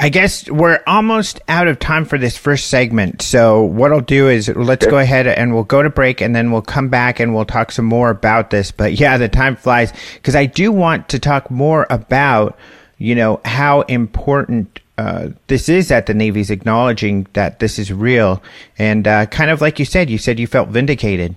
[0.00, 3.20] I guess we're almost out of time for this first segment.
[3.20, 6.52] So what I'll do is let's go ahead and we'll go to break and then
[6.52, 8.70] we'll come back and we'll talk some more about this.
[8.70, 12.56] But yeah, the time flies because I do want to talk more about,
[12.98, 18.42] you know, how important uh, this is that the Navy's acknowledging that this is real,
[18.78, 21.36] and uh, kind of like you said, you said you felt vindicated.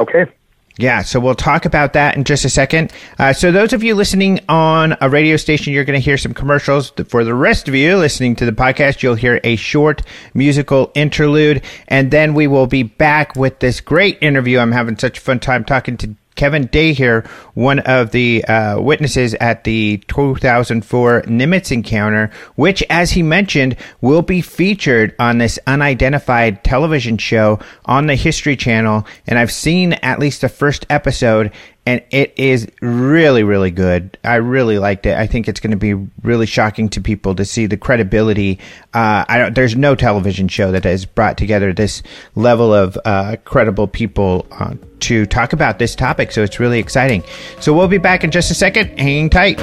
[0.00, 0.24] Okay.
[0.78, 2.92] Yeah, so we'll talk about that in just a second.
[3.18, 6.32] Uh, so, those of you listening on a radio station, you're going to hear some
[6.32, 6.90] commercials.
[7.08, 10.02] For the rest of you listening to the podcast, you'll hear a short
[10.34, 14.60] musical interlude, and then we will be back with this great interview.
[14.60, 18.80] I'm having such a fun time talking to Kevin Day here, one of the uh,
[18.80, 25.58] witnesses at the 2004 Nimitz encounter, which, as he mentioned, will be featured on this
[25.66, 29.04] unidentified television show on the History Channel.
[29.26, 31.50] And I've seen at least the first episode,
[31.88, 34.18] and it is really, really good.
[34.22, 35.16] I really liked it.
[35.16, 38.58] I think it's going to be really shocking to people to see the credibility.
[38.92, 42.02] Uh, I don't, there's no television show that has brought together this
[42.34, 46.30] level of uh, credible people uh, to talk about this topic.
[46.30, 47.24] So it's really exciting.
[47.58, 49.00] So we'll be back in just a second.
[49.00, 49.58] Hang tight.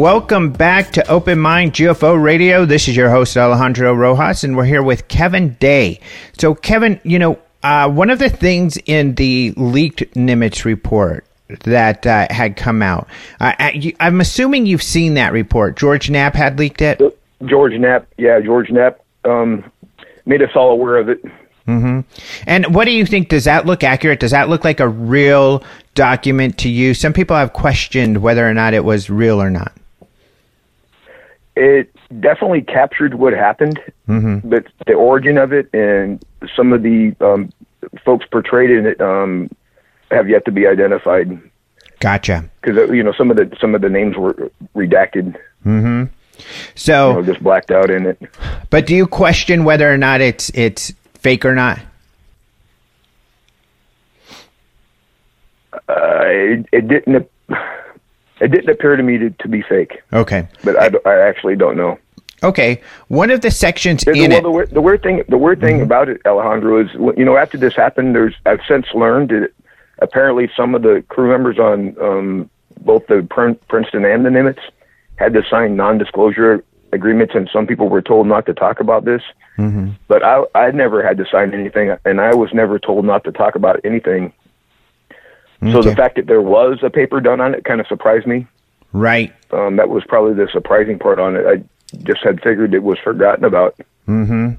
[0.00, 2.64] Welcome back to Open Mind UFO Radio.
[2.64, 6.00] This is your host, Alejandro Rojas, and we're here with Kevin Day.
[6.38, 11.26] So, Kevin, you know, uh, one of the things in the leaked Nimitz report
[11.64, 13.08] that uh, had come out,
[13.40, 13.52] uh,
[14.00, 15.76] I'm assuming you've seen that report.
[15.76, 16.98] George Knapp had leaked it?
[17.44, 19.70] George Knapp, yeah, George Knapp um,
[20.24, 21.22] made us all aware of it.
[21.68, 22.00] Mm-hmm.
[22.46, 23.28] And what do you think?
[23.28, 24.20] Does that look accurate?
[24.20, 25.62] Does that look like a real
[25.94, 26.94] document to you?
[26.94, 29.74] Some people have questioned whether or not it was real or not
[31.60, 34.48] it definitely captured what happened, mm-hmm.
[34.48, 36.24] but the origin of it and
[36.56, 37.50] some of the um,
[38.02, 39.50] folks portrayed in it um,
[40.10, 41.38] have yet to be identified.
[42.00, 42.48] Gotcha.
[42.62, 45.36] Because uh, you know some of the some of the names were redacted.
[45.66, 46.04] Mm-hmm.
[46.74, 48.18] So you know, just blacked out in it.
[48.70, 51.78] But do you question whether or not it's it's fake or not?
[55.74, 57.30] Uh, it, it didn't
[58.40, 60.02] it didn't appear to me to, to be fake.
[60.12, 60.48] Okay.
[60.64, 61.98] But I, I actually don't know.
[62.42, 62.80] Okay.
[63.08, 64.42] One of the sections the, in well, it.
[64.42, 65.84] The, weird, the weird thing, the weird thing mm-hmm.
[65.84, 69.52] about it, Alejandro, is you know after this happened, there's I've since learned that
[69.98, 73.26] apparently some of the crew members on um, both the
[73.68, 74.60] Princeton and the Nimitz
[75.16, 79.22] had to sign non-disclosure agreements, and some people were told not to talk about this.
[79.58, 79.90] Mm-hmm.
[80.08, 83.32] But I I never had to sign anything, and I was never told not to
[83.32, 84.32] talk about anything
[85.62, 85.72] Okay.
[85.72, 88.46] So the fact that there was a paper done on it kind of surprised me.
[88.92, 89.32] Right.
[89.52, 91.46] Um, that was probably the surprising part on it.
[91.46, 91.62] I
[92.02, 93.76] just had figured it was forgotten about.
[94.08, 94.52] Mm-hmm.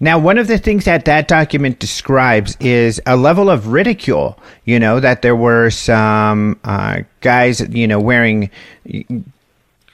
[0.00, 4.38] Now, one of the things that that document describes is a level of ridicule.
[4.64, 8.50] You know that there were some uh, guys, you know, wearing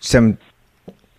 [0.01, 0.39] some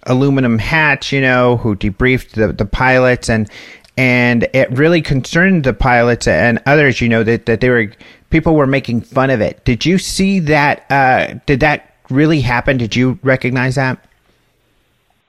[0.04, 3.50] aluminum hats, you know, who debriefed the, the pilots and
[3.98, 7.92] and it really concerned the pilots and others, you know, that, that they were
[8.30, 9.64] people were making fun of it.
[9.66, 10.86] Did you see that?
[10.90, 12.78] Uh, did that really happen?
[12.78, 14.04] Did you recognize that?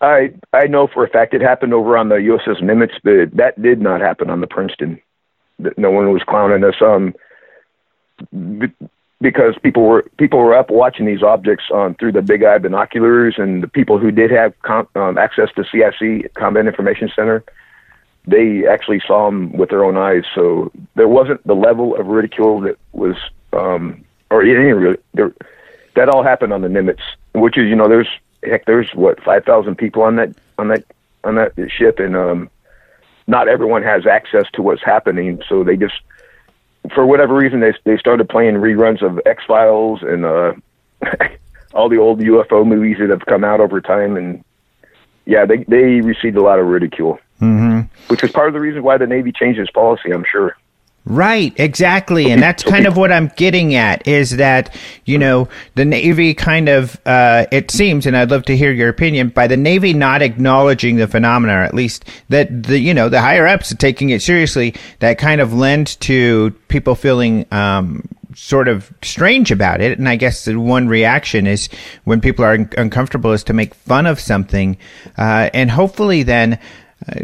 [0.01, 3.61] I I know for a fact it happened over on the USS Nimitz, but that
[3.61, 5.01] did not happen on the Princeton.
[5.77, 6.77] No one was clowning us.
[6.81, 7.15] Um,
[9.21, 13.35] because people were people were up watching these objects on through the big eye binoculars,
[13.39, 17.45] and the people who did have com, um, access to CIC Combat Information Center
[18.29, 20.25] they actually saw them with their own eyes.
[20.35, 23.17] So there wasn't the level of ridicule that was,
[23.55, 25.33] um, or any really, there,
[25.97, 27.01] that all happened on the Nimitz,
[27.35, 28.09] which is, you know, there's,
[28.43, 30.85] heck, there's what, 5,000 people on that, on that,
[31.25, 31.99] on that ship.
[31.99, 32.51] And, um,
[33.27, 35.43] not everyone has access to what's happening.
[35.49, 36.01] So they just,
[36.95, 40.53] for whatever reason, they, they started playing reruns of X Files and, uh,
[41.73, 44.19] all the old UFO movies that have come out over time.
[44.19, 44.45] And
[45.25, 47.19] yeah, they, they received a lot of ridicule.
[47.79, 48.13] Mm-hmm.
[48.13, 50.57] Which is part of the reason why the Navy changed its policy, I'm sure.
[51.05, 52.31] Right, exactly.
[52.31, 54.77] And that's kind of what I'm getting at is that,
[55.07, 58.91] you know, the Navy kind of, uh, it seems, and I'd love to hear your
[58.91, 63.09] opinion, by the Navy not acknowledging the phenomena, or at least that the, you know,
[63.09, 68.69] the higher ups taking it seriously, that kind of lends to people feeling, um, sort
[68.69, 69.99] of strange about it.
[69.99, 71.71] And I guess the one reaction is
[72.05, 74.77] when people are un- uncomfortable is to make fun of something.
[75.17, 76.59] Uh, and hopefully then,
[77.09, 77.21] uh,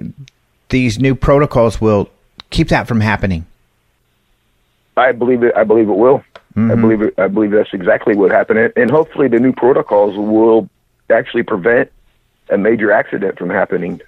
[0.74, 2.10] these new protocols will
[2.50, 3.46] keep that from happening.
[4.96, 5.54] I believe it.
[5.56, 6.18] I believe it will.
[6.56, 6.70] Mm-hmm.
[6.72, 7.14] I believe it.
[7.16, 10.68] I believe that's exactly what happened, and hopefully the new protocols will
[11.08, 11.92] actually prevent
[12.50, 14.00] a major accident from happening.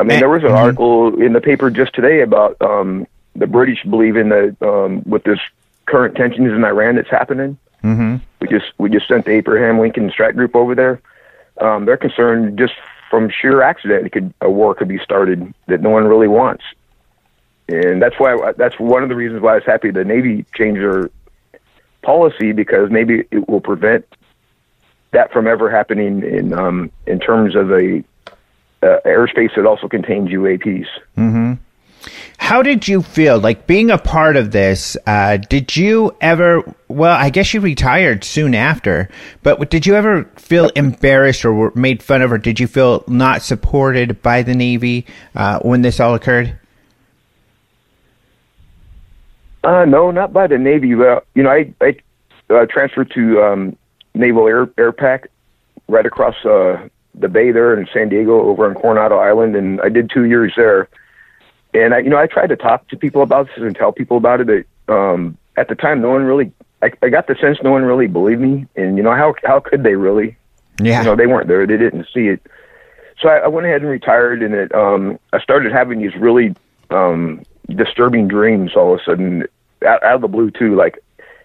[0.00, 0.56] I mean, there was an mm-hmm.
[0.56, 3.06] article in the paper just today about um,
[3.36, 5.38] the British believing that um, with this
[5.86, 7.58] current tensions in Iran that's happening.
[7.84, 8.16] Mm-hmm.
[8.40, 11.00] We just we just sent the Abraham Lincoln Strike Group over there.
[11.60, 12.74] Um, they're concerned just
[13.10, 16.64] from sheer accident, could a war could be started that no one really wants,
[17.68, 20.80] and that's why that's one of the reasons why I was happy the Navy changed
[20.80, 21.10] their
[22.02, 24.06] policy because maybe it will prevent
[25.12, 28.04] that from ever happening in um, in terms of a
[28.82, 30.86] uh, airspace that also contains UAPs.
[31.16, 31.54] Mm-hmm.
[32.38, 34.96] How did you feel like being a part of this?
[35.06, 36.62] Uh, did you ever?
[36.88, 39.08] Well, I guess you retired soon after,
[39.42, 43.42] but did you ever feel embarrassed or made fun of, or did you feel not
[43.42, 46.56] supported by the Navy uh, when this all occurred?
[49.64, 50.94] Uh, no, not by the Navy.
[50.94, 51.96] Well, you know, I I
[52.50, 53.76] uh, transferred to um,
[54.14, 55.28] Naval Air Air Pac
[55.88, 59.88] right across uh, the bay there in San Diego, over on Coronado Island, and I
[59.88, 60.88] did two years there
[61.76, 64.16] and I, you know, I tried to talk to people about this and tell people
[64.16, 64.66] about it.
[64.86, 66.52] But um, at the time, no one really.
[66.82, 69.60] I, I got the sense no one really believed me, and you know how how
[69.60, 70.36] could they really?
[70.80, 71.00] Yeah.
[71.00, 71.66] You know, they weren't there.
[71.66, 72.46] They didn't see it.
[73.20, 74.74] So I, I went ahead and retired, and it.
[74.74, 76.54] Um, I started having these really
[76.90, 79.46] um, disturbing dreams all of a sudden,
[79.86, 80.98] out, out of the blue too, like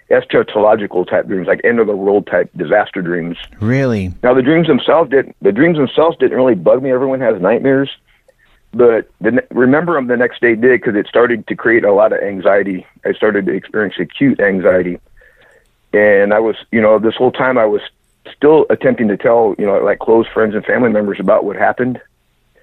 [0.10, 3.38] eschatological type dreams, like end of the world type disaster dreams.
[3.62, 4.14] Really?
[4.22, 5.36] Now the dreams themselves didn't.
[5.42, 6.92] The dreams themselves didn't really bug me.
[6.92, 7.90] Everyone has nightmares
[8.74, 12.14] but the, remember them the next day did because it started to create a lot
[12.14, 12.86] of anxiety.
[13.06, 15.00] I started to experience acute anxiety,
[15.94, 17.82] and I was, you know, this whole time I was
[18.36, 22.00] still attempting to tell, you know, like close friends and family members about what happened.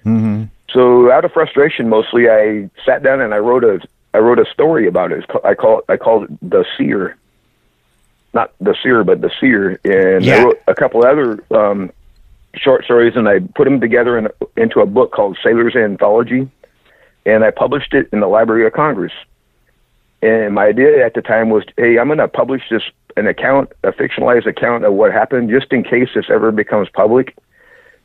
[0.05, 0.45] Mm-hmm.
[0.71, 3.79] So out of frustration, mostly, I sat down and I wrote a
[4.13, 5.25] I wrote a story about it.
[5.43, 7.17] I call I called it the seer,
[8.33, 10.35] not the seer, but the seer, and yeah.
[10.35, 11.91] I wrote a couple other um,
[12.55, 14.27] short stories and I put them together in,
[14.57, 16.49] into a book called Sailor's Anthology,
[17.25, 19.13] and I published it in the Library of Congress.
[20.21, 22.83] And my idea at the time was, hey, I'm going to publish this
[23.15, 27.37] an account, a fictionalized account of what happened, just in case this ever becomes public.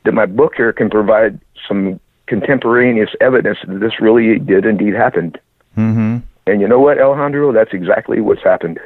[0.04, 5.34] That my book here can provide some contemporaneous evidence that this really did indeed happen.
[5.76, 6.18] Mm-hmm.
[6.46, 7.52] And you know what, Alejandro?
[7.52, 8.78] That's exactly what's happened.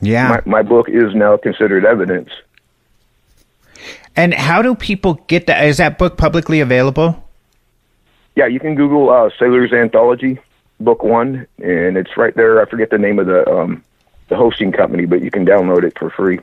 [0.00, 0.28] Yeah.
[0.28, 2.30] My, my book is now considered evidence.
[4.20, 5.64] And how do people get that?
[5.64, 7.26] Is that book publicly available?
[8.36, 10.38] Yeah, you can Google uh, Sailor's Anthology,
[10.78, 12.60] Book One, and it's right there.
[12.60, 13.82] I forget the name of the um,
[14.28, 16.38] the hosting company, but you can download it for free.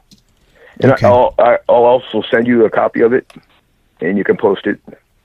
[0.80, 1.06] And Okay.
[1.06, 3.32] I'll I- I'll also send you a copy of it,
[4.02, 4.80] and you can post it.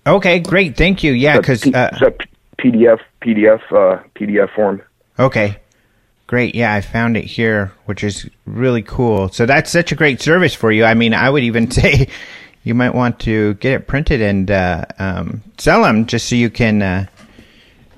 [0.07, 0.77] Okay, great.
[0.77, 1.13] Thank you.
[1.13, 2.13] Yeah, because P- uh, it's a
[2.61, 4.83] PDF PDF uh, PDF form.
[5.19, 5.57] okay,
[6.27, 6.55] great.
[6.55, 9.31] Yeah, I found it here, which is really cool.
[9.31, 10.85] So that's such a great service for you.
[10.85, 12.09] I mean, I would even say
[12.65, 16.51] you might want to get it printed and uh, um, sell them just so you
[16.51, 17.07] can uh,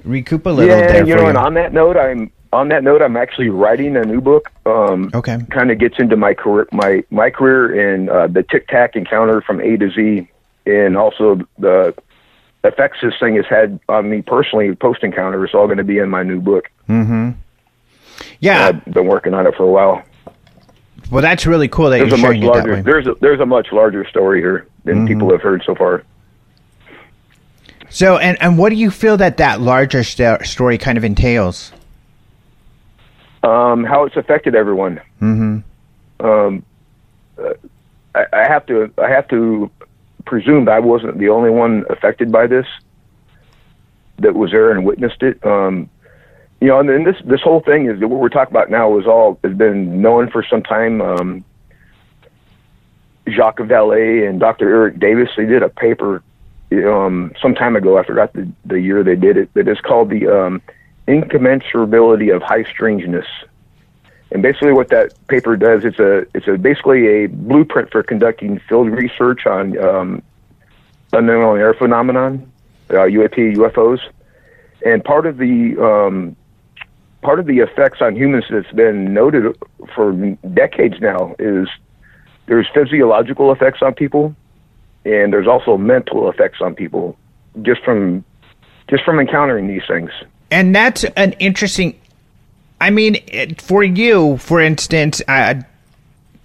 [0.04, 1.22] recoup a little yeah, there you know.
[1.22, 1.28] you.
[1.28, 4.50] And on that note, I'm on that note, I'm actually writing a new book.
[4.64, 5.38] Um, Okay.
[5.50, 9.40] Kind of gets into my career, my my career in uh, the Tic Tac encounter
[9.42, 10.28] from A to Z,
[10.66, 11.94] and also the
[12.62, 15.98] effects this thing has had on me personally post encounter is all going to be
[15.98, 16.70] in my new book.
[16.88, 17.30] mm-hmm.
[18.40, 18.68] Yeah.
[18.68, 20.02] I've been working on it for a while.
[21.10, 22.80] Well, that's really cool that There's you're a much sharing it that larger way.
[22.82, 25.06] there's a, there's a much larger story here than Mm-hmm.
[25.06, 26.02] people have heard so far.
[27.90, 31.72] So, and and what do you feel that that larger st- story kind of entails?
[33.42, 35.00] Um, how it's affected everyone.
[35.20, 36.26] Mm-hmm.
[36.26, 36.64] um,
[37.38, 37.52] uh,
[38.14, 39.70] I, I have to I have to
[40.24, 42.66] presume that I wasn't the only one affected by this
[44.18, 45.44] that was there and witnessed it.
[45.44, 45.90] Um,
[46.64, 49.06] you know, and then this this whole thing is what we're talking about now is
[49.06, 51.02] all has been known for some time.
[51.02, 51.44] Um,
[53.28, 54.66] Jacques Vallée and Dr.
[54.70, 56.22] Eric Davis they did a paper
[56.72, 57.98] um, some time ago.
[57.98, 60.62] I forgot the the year they did it, but it's called the um,
[61.06, 63.26] incommensurability of high strangeness.
[64.30, 68.58] And basically, what that paper does, it's a it's a basically a blueprint for conducting
[68.70, 70.22] field research on um,
[71.12, 72.50] unknown air phenomenon,
[72.88, 74.00] uh, UAP, UFOs,
[74.82, 76.34] and part of the um,
[77.24, 79.56] part of the effects on humans that's been noted
[79.94, 80.12] for
[80.52, 81.66] decades now is
[82.46, 84.36] there's physiological effects on people,
[85.04, 87.16] and there's also mental effects on people
[87.62, 88.24] just from
[88.88, 90.10] just from encountering these things.
[90.50, 91.98] And that's an interesting.
[92.80, 95.64] I mean, it, for you, for instance, I,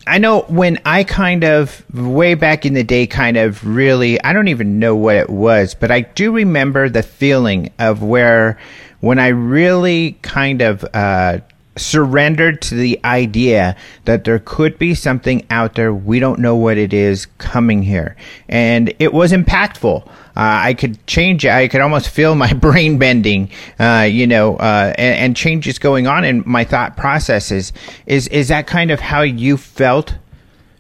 [0.07, 4.31] I know when I kind of way back in the day, kind of really, I
[4.31, 8.57] don't even know what it was, but I do remember the feeling of where
[9.01, 11.39] when I really kind of uh,
[11.77, 13.75] surrendered to the idea
[14.05, 18.15] that there could be something out there we don't know what it is coming here,
[18.47, 20.07] and it was impactful.
[20.07, 21.45] Uh, I could change.
[21.45, 26.07] I could almost feel my brain bending, uh, you know, uh, and, and changes going
[26.07, 27.73] on in my thought processes.
[28.05, 30.15] Is is that kind of how you felt?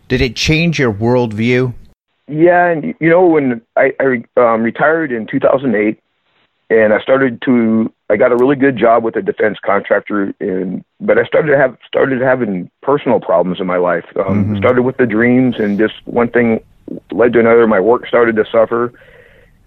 [0.07, 1.73] Did it change your worldview?
[2.27, 5.99] Yeah, and you know when I, I um, retired in 2008,
[6.69, 10.83] and I started to I got a really good job with a defense contractor, and
[10.99, 14.05] but I started to have started having personal problems in my life.
[14.15, 14.57] Um, mm-hmm.
[14.57, 16.63] Started with the dreams, and just one thing
[17.11, 17.67] led to another.
[17.67, 18.91] My work started to suffer.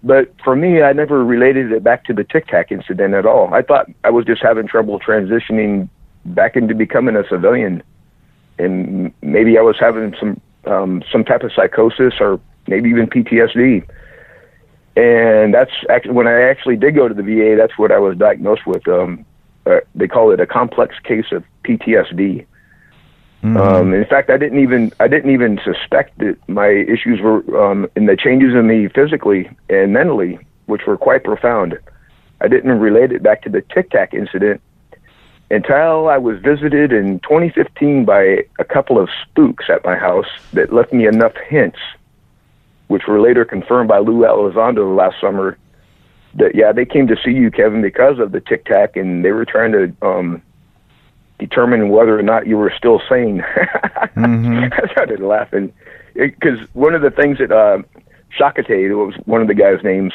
[0.03, 3.53] But for me, I never related it back to the Tic Tac incident at all.
[3.53, 5.87] I thought I was just having trouble transitioning
[6.25, 7.81] back into becoming a civilian,
[8.59, 13.87] and maybe I was having some um, some type of psychosis or maybe even PTSD.
[14.95, 17.55] And that's actually when I actually did go to the VA.
[17.57, 18.87] That's what I was diagnosed with.
[18.87, 19.25] Um,
[19.65, 22.45] uh, they call it a complex case of PTSD.
[23.43, 23.57] Mm-hmm.
[23.57, 27.89] Um, in fact, I didn't even I didn't even suspect that my issues were um,
[27.95, 31.77] in the changes in me physically and mentally, which were quite profound.
[32.39, 34.61] I didn't relate it back to the Tic Tac incident
[35.51, 40.73] until I was visited in 2015 by a couple of spooks at my house that
[40.73, 41.79] left me enough hints,
[42.93, 45.57] which were later confirmed by Lou Elizondo last summer.
[46.35, 49.31] That yeah, they came to see you, Kevin, because of the Tic Tac, and they
[49.31, 50.43] were trying to um,
[51.39, 53.43] determine whether or not you were still sane.
[54.15, 54.71] mm-hmm.
[54.71, 55.73] I started laughing
[56.13, 57.81] because one of the things that uh,
[58.37, 60.13] Shakate, was one of the guy's names,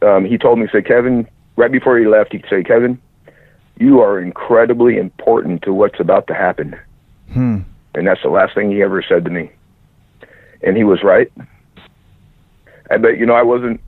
[0.00, 3.00] um, he told me, said, Kevin, right before he left, he said, Kevin,
[3.78, 6.74] you are incredibly important to what's about to happen.
[7.32, 7.58] Hmm.
[7.94, 9.50] And that's the last thing he ever said to me.
[10.62, 11.30] And he was right.
[12.92, 13.80] I bet, you know, I wasn't,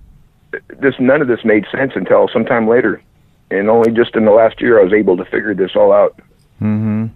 [0.80, 3.02] this, none of this made sense until sometime later.
[3.50, 6.18] And only just in the last year, I was able to figure this all out.
[6.62, 7.07] Mm-hmm.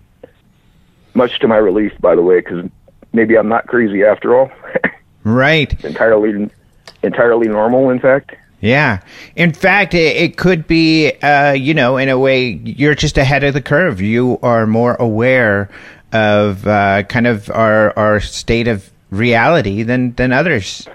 [1.14, 2.68] Much to my relief, by the way, because
[3.12, 4.51] maybe I'm not crazy after all.
[5.24, 5.84] right.
[5.84, 6.51] Entirely,
[7.03, 7.91] entirely normal.
[7.91, 8.36] In fact.
[8.61, 9.01] Yeah.
[9.36, 13.45] In fact, it, it could be, uh, you know, in a way, you're just ahead
[13.45, 14.01] of the curve.
[14.01, 15.70] You are more aware
[16.12, 20.86] of uh, kind of our our state of reality than than others.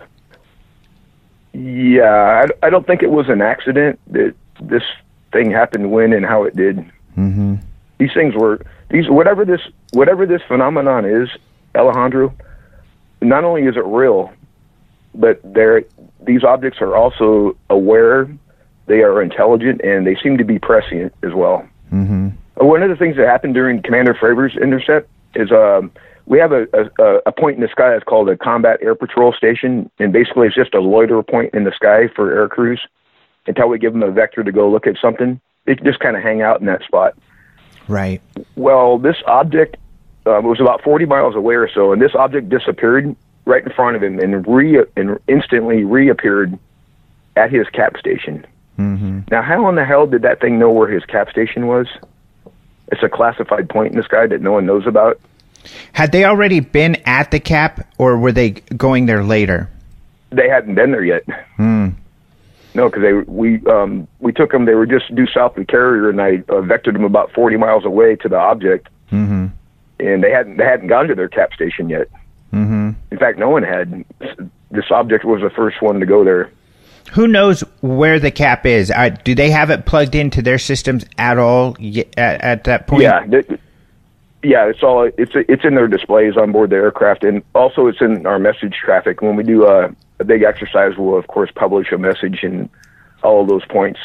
[1.53, 4.83] Yeah, I, I don't think it was an accident that this
[5.31, 6.77] thing happened when and how it did.
[7.17, 7.55] Mm-hmm.
[7.99, 11.29] These things were these whatever this whatever this phenomenon is,
[11.75, 12.33] Alejandro.
[13.21, 14.33] Not only is it real,
[15.15, 15.83] but they're
[16.25, 18.27] these objects are also aware,
[18.87, 21.67] they are intelligent, and they seem to be prescient as well.
[21.91, 22.29] Mm-hmm.
[22.55, 25.91] One of the things that happened during Commander Fravor's intercept is um,
[26.25, 29.33] we have a, a, a point in the sky that's called a combat air patrol
[29.33, 32.81] station, and basically it's just a loiter point in the sky for air crews
[33.45, 35.39] until we give them a vector to go look at something.
[35.65, 37.17] They just kind of hang out in that spot.
[37.87, 38.21] Right.
[38.55, 39.77] Well, this object
[40.25, 43.15] um, was about 40 miles away or so, and this object disappeared
[43.45, 46.57] right in front of him and re and instantly reappeared
[47.35, 48.45] at his cap station.
[48.79, 49.21] Mm-hmm.
[49.29, 51.87] Now, how in the hell did that thing know where his cap station was?
[52.91, 55.19] It's a classified point in the sky that no one knows about.
[55.93, 59.69] Had they already been at the cap, or were they going there later?
[60.31, 61.23] They hadn't been there yet.
[61.57, 61.89] Hmm.
[62.75, 64.65] No, because they we um, we took them.
[64.65, 67.55] They were just due south of the carrier, and I uh, vectored them about forty
[67.55, 68.89] miles away to the object.
[69.11, 69.47] Mm-hmm.
[69.99, 72.07] And they hadn't they hadn't gone to their cap station yet.
[72.51, 72.91] Mm-hmm.
[73.11, 74.03] In fact, no one had.
[74.71, 76.49] This object was the first one to go there.
[77.11, 78.89] Who knows where the cap is?
[78.89, 83.03] Uh, do they have it plugged into their systems at all at, at that point?
[83.03, 83.23] Yeah,
[84.43, 84.65] yeah.
[84.65, 88.25] It's all it's it's in their displays on board the aircraft, and also it's in
[88.25, 89.21] our message traffic.
[89.21, 92.69] When we do a, a big exercise, we'll of course publish a message, and
[93.23, 93.99] all of those points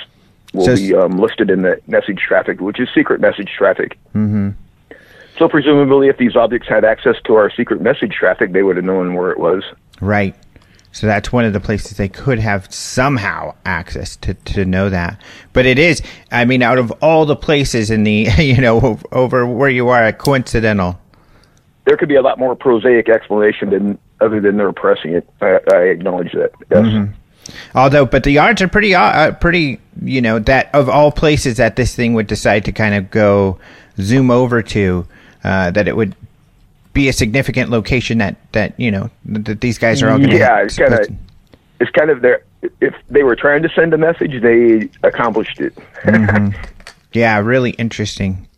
[0.55, 3.99] will so, be um, listed in the message traffic, which is secret message traffic.
[4.15, 4.51] Mm-hmm.
[5.39, 8.85] So presumably, if these objects had access to our secret message traffic, they would have
[8.85, 9.63] known where it was.
[10.01, 10.35] Right.
[10.99, 15.23] So that's one of the places they could have somehow access to, to know that.
[15.53, 19.47] But it is, I mean, out of all the places in the, you know, over
[19.47, 20.99] where you are, a coincidental.
[21.85, 25.29] There could be a lot more prosaic explanation than other than they're pressing it.
[25.41, 26.51] I, I acknowledge that.
[26.69, 26.87] Yes.
[26.87, 27.13] Mm-hmm.
[27.77, 31.77] Although, but the odds are pretty, uh, pretty, you know, that of all places that
[31.77, 33.61] this thing would decide to kind of go
[34.01, 35.07] zoom over to,
[35.45, 36.17] uh, that it would
[36.99, 40.37] be a significant location that that you know that these guys are all going to
[40.37, 41.09] yeah it's kind of
[41.79, 42.43] it's kind of their
[42.81, 45.73] if they were trying to send a message they accomplished it.
[46.03, 46.61] Mm-hmm.
[47.13, 48.49] yeah really interesting.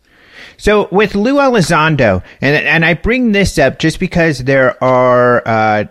[0.57, 5.85] So with Lou Elizondo, and and I bring this up just because there are, uh,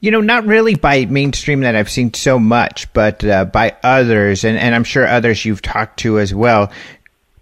[0.00, 4.44] you know, not really by mainstream that I've seen so much, but uh, by others,
[4.44, 6.70] and, and I'm sure others you've talked to as well,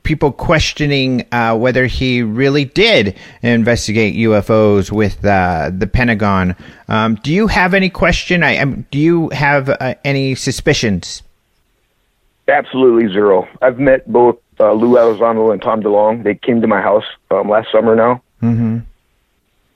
[0.02, 6.56] people questioning uh, whether he really did investigate UFOs with uh, the Pentagon.
[6.88, 8.42] Um, do you have any question?
[8.42, 11.22] I um, do you have uh, any suspicions?
[12.48, 13.48] Absolutely zero.
[13.62, 16.24] I've met both uh, Lou Elizondo and Tom DeLonge.
[16.24, 18.78] They came to my house um, last summer now, mm-hmm.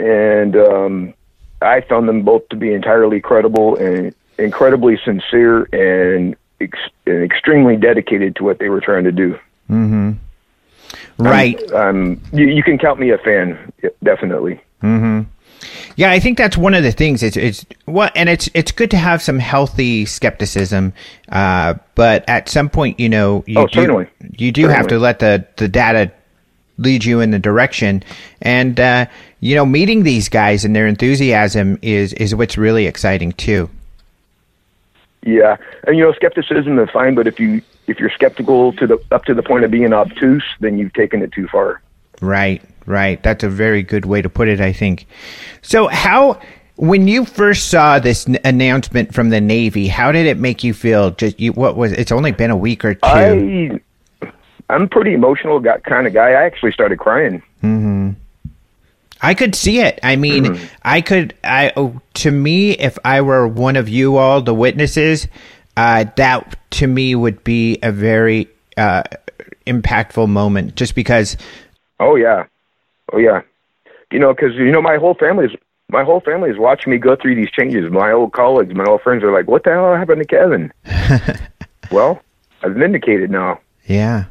[0.04, 1.14] and um,
[1.62, 8.36] I found them both to be entirely credible and incredibly sincere and ex- extremely dedicated
[8.36, 9.38] to what they were trying to do.
[9.70, 10.12] Mm-hmm.
[11.18, 11.72] Right.
[11.72, 14.60] Um, you, you can count me a fan, definitely.
[14.82, 15.22] Mm-hmm.
[15.96, 17.22] Yeah, I think that's one of the things.
[17.22, 20.92] It's it's what, and it's it's good to have some healthy skepticism,
[21.30, 24.08] uh, but at some point, you know, you Oh, do, certainly.
[24.36, 26.10] you do have to let the the data
[26.76, 28.02] lead you in the direction,
[28.42, 29.06] and uh,
[29.40, 33.70] you know, meeting these guys and their enthusiasm is is what's really exciting too.
[35.22, 35.56] Yeah,
[35.86, 39.24] and you know, skepticism is fine, but if you if you're skeptical to the up
[39.26, 41.80] to the point of being obtuse, then you've taken it too far.
[42.20, 43.22] Right, right.
[43.22, 45.06] That's a very good way to put it, I think.
[45.62, 46.40] So, how,
[46.76, 50.72] when you first saw this n- announcement from the Navy, how did it make you
[50.72, 51.10] feel?
[51.10, 51.92] Just you, what was?
[51.92, 53.00] It's only been a week or two.
[53.02, 53.80] I
[54.70, 56.30] I'm pretty emotional guy, kind of guy.
[56.30, 57.42] I actually started crying.
[57.60, 58.10] Hmm.
[59.20, 59.98] I could see it.
[60.02, 60.64] I mean, Mm-hmm.
[60.82, 61.34] I could.
[61.42, 65.28] I oh, to me, if I were one of you all, the witnesses,
[65.76, 69.02] uh, that to me would be a very uh,
[69.66, 70.76] impactful moment.
[70.76, 71.36] Just because,
[72.00, 72.44] Oh yeah,
[73.12, 73.42] oh yeah.
[74.10, 75.50] You know, because you know my whole family's
[75.90, 77.90] my whole family is watching me go through these changes.
[77.90, 80.72] My old colleagues, my old friends are like, "What the hell happened to Kevin?"
[81.90, 82.20] well,
[82.62, 83.60] I've vindicated now.
[83.86, 84.24] yeah,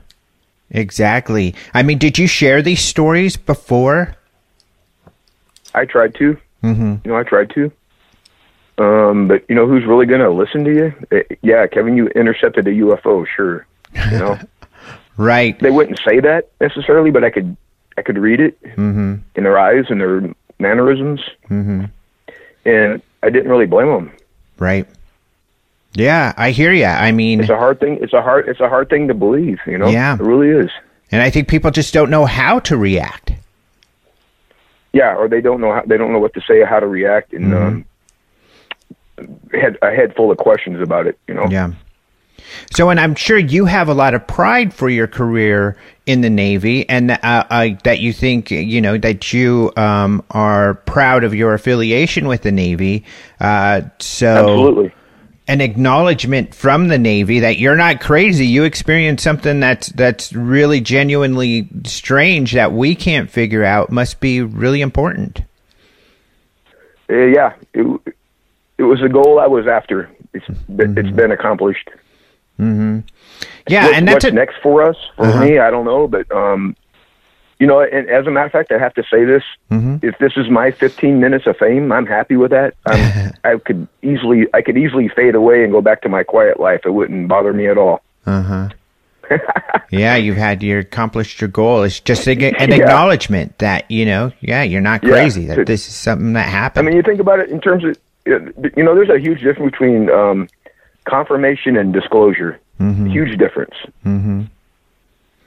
[0.71, 1.55] exactly.
[1.73, 4.15] I mean, did you share these stories before?
[5.73, 6.37] I tried to.
[6.63, 6.95] Mm-hmm.
[7.03, 7.71] You know, I tried to.
[8.77, 10.93] Um, but you know who's really going to listen to you?
[11.11, 13.67] Eh, yeah, Kevin, you intercepted a UFO, sure.
[14.11, 14.39] You know,
[15.17, 15.59] Right.
[15.59, 17.55] they wouldn't say that necessarily, but I could,
[17.97, 19.15] I could read it Mm-hmm.
[19.35, 20.21] in their eyes and their
[20.59, 21.85] mannerisms, Mm-hmm.
[22.65, 24.11] and I didn't really blame them.
[24.57, 24.87] Right.
[25.93, 26.85] Yeah, I hear you.
[26.85, 27.99] I mean, It's a hard thing.
[28.01, 28.47] It's a hard.
[28.49, 29.59] It's a hard thing to believe.
[29.67, 29.89] You know.
[29.89, 30.15] Yeah.
[30.15, 30.71] It really is.
[31.11, 33.31] and I think people just don't know how to react.
[34.91, 36.87] Yeah, or they don't know how they don't know what to say or how to
[36.87, 37.85] react, and um,
[39.53, 41.17] had a head full of questions about it.
[41.27, 41.47] You know.
[41.49, 41.73] Yeah.
[42.71, 46.29] So, and I'm sure you have a lot of pride for your career in the
[46.29, 51.33] Navy, and uh, uh, that you think you know that you um, are proud of
[51.33, 53.05] your affiliation with the Navy.
[53.39, 54.93] Uh, so, Absolutely.
[55.47, 58.45] an acknowledgement from the Navy that you're not crazy.
[58.45, 63.91] You experienced something that's that's really genuinely strange that we can't figure out.
[63.91, 65.41] Must be really important.
[67.09, 67.53] Uh, yeah.
[67.73, 68.15] It,
[68.77, 70.09] it was a goal I was after.
[70.33, 71.89] It's been, it's been accomplished.
[72.59, 75.45] Yeah, What- and that's what's a, next for us for Uh-huh.
[75.45, 75.59] me.
[75.59, 76.75] I don't know, but um,
[77.59, 79.97] you know, and as a matter of fact, I have to say this: Mm-hmm.
[80.05, 82.75] if this is my 15 minutes of fame, I'm happy with that.
[82.85, 86.59] I'm, I could easily, I could easily fade away and go back to my quiet
[86.59, 86.81] life.
[86.85, 88.01] It wouldn't bother me at all.
[88.25, 88.69] Uh huh.
[89.89, 91.83] yeah, you've had you accomplished your goal.
[91.83, 92.75] It's just a, an Yeah.
[92.75, 95.11] acknowledgement that you know, yeah, you're not Yeah.
[95.11, 95.45] crazy.
[95.45, 96.85] That To- this is something that happened.
[96.85, 99.71] I mean, you think about it in terms of, you know, there's a huge difference
[99.71, 100.47] between um,
[101.05, 102.59] confirmation and disclosure.
[102.79, 103.75] Huge difference.
[104.03, 104.41] hmm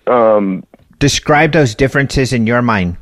[0.07, 0.65] Um,
[0.99, 2.97] Describe those differences in your mind.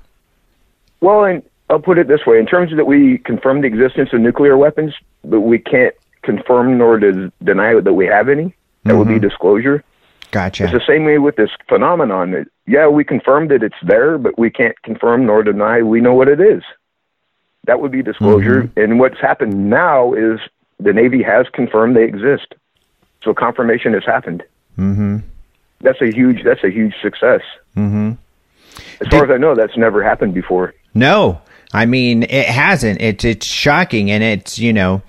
[1.00, 4.10] well, and I'll put it this way: in terms of that, we confirm the existence
[4.12, 8.54] of nuclear weapons, but we can't confirm nor des- deny that we have any.
[8.84, 9.82] That would be disclosure.
[10.32, 10.64] Gotcha.
[10.64, 12.44] It's the same way with this phenomenon.
[12.66, 16.28] Yeah, we confirmed that it's there, but we can't confirm nor deny we know what
[16.28, 16.62] it is.
[17.64, 18.70] That would be disclosure.
[18.76, 20.40] And what's happened now is
[20.78, 22.54] the Navy has confirmed they exist.
[23.22, 24.42] So confirmation has happened.
[24.78, 25.18] mm-hmm.
[25.80, 26.44] That's a huge.
[26.44, 27.42] That's a huge success.
[27.76, 28.12] Mm-hmm.
[29.00, 30.74] As far as I know, that's never happened before.
[30.94, 31.40] No,
[31.72, 33.02] I mean it hasn't.
[33.02, 35.02] It's it's shocking, and it's you know,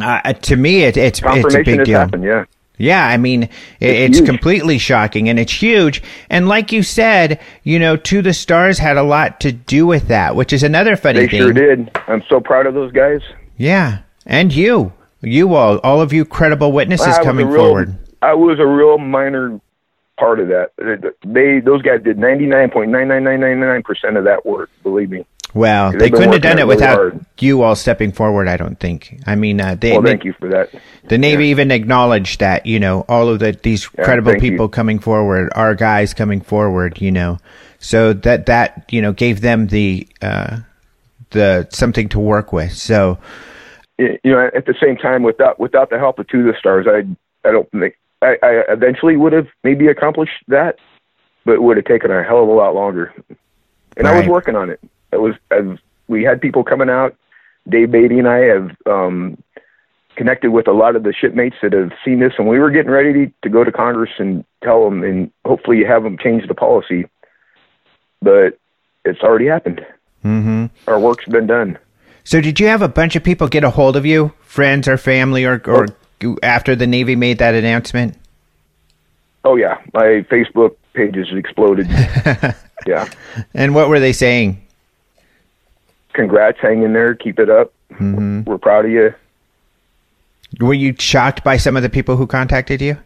[0.00, 2.00] uh, to me it, it's it's a big deal.
[2.00, 2.24] happened.
[2.24, 2.44] Yeah.
[2.78, 3.44] Yeah, I mean,
[3.80, 6.02] It's it's completely shocking and it's huge.
[6.30, 10.08] And like you said, you know, To the Stars had a lot to do with
[10.08, 11.40] that, which is another funny They thing.
[11.40, 11.90] sure did.
[12.06, 13.20] I'm so proud of those guys.
[13.56, 17.98] Yeah, and you, you all, all of you credible witnesses was coming real, forward.
[18.22, 19.60] I was a real minor
[20.18, 20.72] part of that.
[21.24, 24.70] They those guys did 99.99999% of that work.
[24.82, 25.26] Believe me.
[25.58, 27.24] Well, they couldn't have done it really without hard.
[27.40, 28.46] you all stepping forward.
[28.48, 29.20] I don't think.
[29.26, 30.70] I mean, uh, they, Well, they- thank you for that.
[31.08, 32.64] the Navy even acknowledged that.
[32.66, 34.50] You know, all of the these Yeah, credible thank you.
[34.52, 37.00] people coming forward, our guys coming forward.
[37.00, 37.38] You know,
[37.78, 40.58] so that that you know gave them the uh,
[41.30, 42.72] the something to work with.
[42.72, 43.18] So.
[43.98, 46.86] you know, at the same time, without without the help of two of the stars,
[46.88, 46.98] I
[47.48, 50.76] I don't think I, I eventually would have maybe accomplished that,
[51.44, 53.12] but it would have taken a hell of a lot longer.
[53.96, 54.78] And I was working on it.
[55.12, 55.78] I was I've,
[56.08, 57.16] we had people coming out.
[57.68, 59.42] Dave Beaty and I have um,
[60.16, 62.90] connected with a lot of the shipmates that have seen this, and we were getting
[62.90, 67.08] ready to, go to Congress and tell them, and hopefully have them change the policy.
[68.22, 68.58] But
[69.04, 69.84] it's already happened.
[70.22, 71.78] hmm Our work's been done.
[72.24, 74.98] So did you have a bunch of people get a hold of you, friends or
[74.98, 75.86] family or or
[76.42, 78.16] after the Navy made that announcement?
[79.44, 81.88] Oh yeah, my Facebook pages exploded.
[82.86, 83.08] yeah.
[83.54, 84.62] And what were they saying?
[86.18, 87.72] Congrats, hang in there, keep it up.
[87.92, 88.42] Mm-hmm.
[88.42, 89.14] We're proud of you.
[90.58, 92.96] Were you shocked by some of the people who contacted you?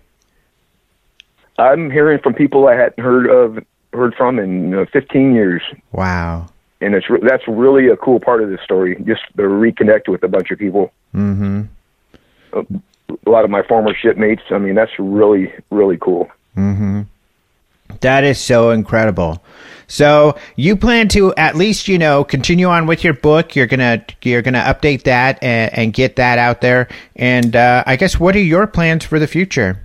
[1.58, 3.62] I'm hearing from people I hadn't heard of
[3.92, 5.60] heard from in uh, 15 years.
[5.92, 6.46] Wow.
[6.80, 10.22] And it's re- that's really a cool part of this story, just to reconnect with
[10.22, 10.90] a bunch of people.
[11.14, 11.64] Mm-hmm.
[12.54, 12.60] A,
[13.26, 14.42] a lot of my former shipmates.
[14.50, 16.30] I mean, that's really really cool.
[16.56, 17.02] Mm-hmm.
[18.00, 19.44] That is so incredible.
[19.86, 23.56] So you plan to at least you know continue on with your book.
[23.56, 26.88] You're gonna you're gonna update that and, and get that out there.
[27.16, 29.80] And uh, I guess what are your plans for the future?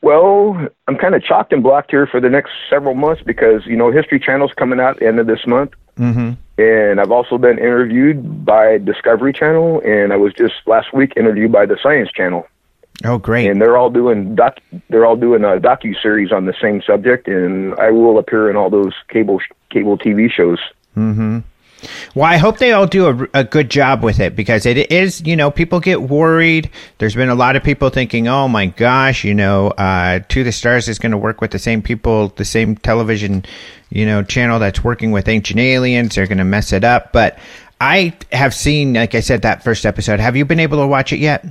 [0.00, 3.76] Well, I'm kind of chalked and blocked here for the next several months because you
[3.76, 6.32] know History Channel's coming out at the end of this month, mm-hmm.
[6.60, 11.50] and I've also been interviewed by Discovery Channel, and I was just last week interviewed
[11.50, 12.46] by the Science Channel.
[13.04, 13.48] Oh, great!
[13.48, 14.58] And they're all doing doc.
[14.88, 18.56] They're all doing a docu series on the same subject, and I will appear in
[18.56, 20.58] all those cable cable TV shows.
[20.96, 21.40] Mm-hmm.
[22.14, 25.24] Well, I hope they all do a, a, good job with it because it is,
[25.24, 26.70] you know, people get worried.
[26.98, 30.50] There's been a lot of people thinking, oh my gosh, you know, uh, To the
[30.50, 33.44] Stars is going to work with the same people, the same television,
[33.90, 36.16] you know, channel that's working with Ancient Aliens.
[36.16, 37.12] They're going to mess it up.
[37.12, 37.38] But
[37.80, 40.18] I have seen, like I said, that first episode.
[40.18, 41.44] Have you been able to watch it yet?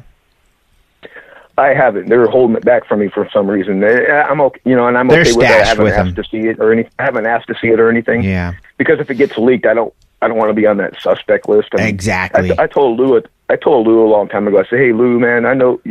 [1.58, 2.08] I haven't.
[2.08, 3.84] They're holding it back from me for some reason.
[3.84, 5.52] I'm okay, you know, and I'm They're okay with it.
[5.52, 6.24] I haven't with asked them.
[6.24, 6.88] to see it or any.
[7.00, 8.22] I haven't asked to see it or anything.
[8.24, 8.54] Yeah.
[8.78, 9.94] Because if it gets leaked, I don't.
[10.22, 11.70] I don't want to be on that suspect list.
[11.74, 12.52] I mean, exactly.
[12.58, 13.22] I, I told Lou.
[13.50, 14.60] I told Lou a long time ago.
[14.60, 15.82] I said, "Hey, Lou, man, I know."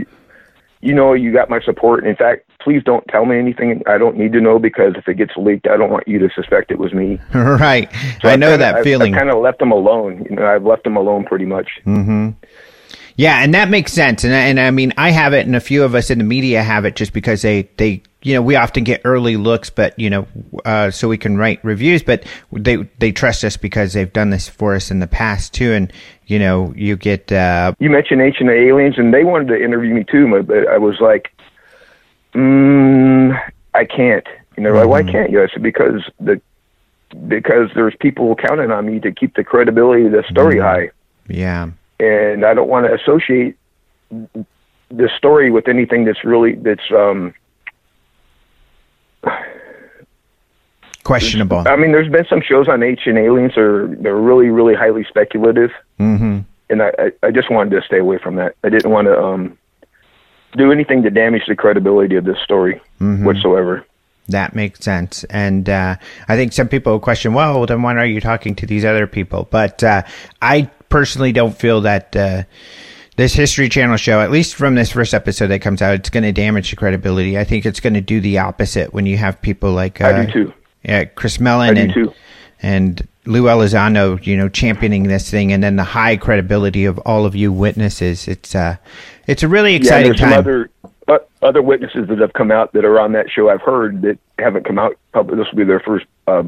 [0.83, 2.07] You know, you got my support.
[2.07, 5.15] In fact, please don't tell me anything I don't need to know because if it
[5.15, 7.19] gets leaked, I don't want you to suspect it was me.
[7.35, 7.91] right.
[8.21, 9.15] So I I've know kinda, that feeling.
[9.15, 10.27] I've kind of left them alone.
[10.29, 11.81] You know, I've left them alone pretty much.
[11.87, 12.31] Mm-hmm.
[13.17, 14.25] Yeah, and that makes sense.
[14.25, 16.63] And and I mean, I have it, and a few of us in the media
[16.63, 20.11] have it, just because they they you know we often get early looks, but you
[20.11, 20.29] know,
[20.67, 22.03] uh, so we can write reviews.
[22.03, 25.73] But they they trust us because they've done this for us in the past too,
[25.73, 25.91] and
[26.27, 27.33] you know, you get.
[27.33, 30.97] Uh, you mentioned Ancient Aliens, and they wanted to interview me too, but I was
[31.01, 31.33] like,
[32.35, 33.35] mm,
[33.73, 34.27] I can't.
[34.59, 34.91] You know, mm-hmm.
[34.91, 35.43] why can't you?
[35.43, 36.39] I said because the
[37.29, 40.65] because there's people counting on me to keep the credibility of the story mm-hmm.
[40.65, 40.91] high.
[41.29, 43.57] Yeah and I don't want to associate
[44.11, 47.35] the story with anything that's really that's um
[51.03, 51.65] questionable.
[51.67, 55.71] I mean, there's been some shows on Ancient Aliens are they're really really highly speculative,
[55.99, 56.41] mm-hmm.
[56.71, 58.55] and I, I I just wanted to stay away from that.
[58.63, 59.59] I didn't want to um
[60.57, 63.25] do anything to damage the credibility of this story mm-hmm.
[63.25, 63.85] whatsoever.
[64.29, 65.23] That makes sense.
[65.25, 65.97] And uh,
[66.29, 69.47] I think some people question, well, then why are you talking to these other people?
[69.51, 70.03] But uh,
[70.43, 72.43] I personally don't feel that uh,
[73.17, 76.25] this History Channel show, at least from this first episode that comes out, it's going
[76.25, 77.39] to damage the credibility.
[77.39, 80.33] I think it's going to do the opposite when you have people like I do
[80.33, 80.53] too.
[80.83, 82.13] Yeah, Chris Mellon and too.
[82.63, 87.27] and Lou Elizondo, you know, championing this thing, and then the high credibility of all
[87.27, 88.29] of you witnesses.
[88.29, 88.77] It's uh,
[89.27, 90.31] it's a really exciting yeah, time.
[90.31, 90.71] Some other
[91.09, 93.49] uh, other witnesses that have come out that are on that show.
[93.49, 94.97] I've heard that haven't come out.
[95.13, 95.39] Public.
[95.39, 96.45] This will be their first uh,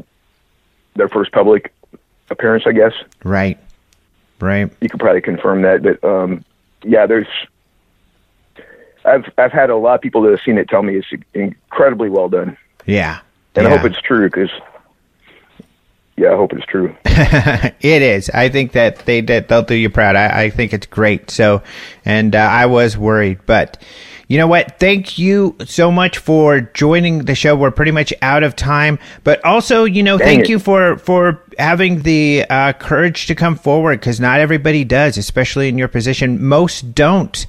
[0.95, 1.73] their first public
[2.29, 2.93] appearance, I guess.
[3.23, 3.59] Right.
[4.39, 4.71] Right.
[4.81, 6.43] You could probably confirm that, but um,
[6.83, 7.27] yeah, there's.
[9.05, 12.09] I've I've had a lot of people that have seen it tell me it's incredibly
[12.09, 12.57] well done.
[12.85, 13.19] Yeah.
[13.55, 13.73] And yeah.
[13.73, 14.51] I hope it's true because.
[16.15, 16.93] Yeah, I hope it's true.
[17.05, 18.29] it is.
[18.31, 20.17] I think that they that they'll do you proud.
[20.17, 21.31] I, I think it's great.
[21.31, 21.63] So,
[22.03, 23.81] and uh, I was worried, but
[24.29, 24.79] you know what?
[24.79, 27.55] Thank you so much for joining the show.
[27.55, 30.49] We're pretty much out of time, but also, you know, Dang thank it.
[30.49, 35.67] you for for having the uh, courage to come forward because not everybody does, especially
[35.67, 36.45] in your position.
[36.45, 37.47] Most don't.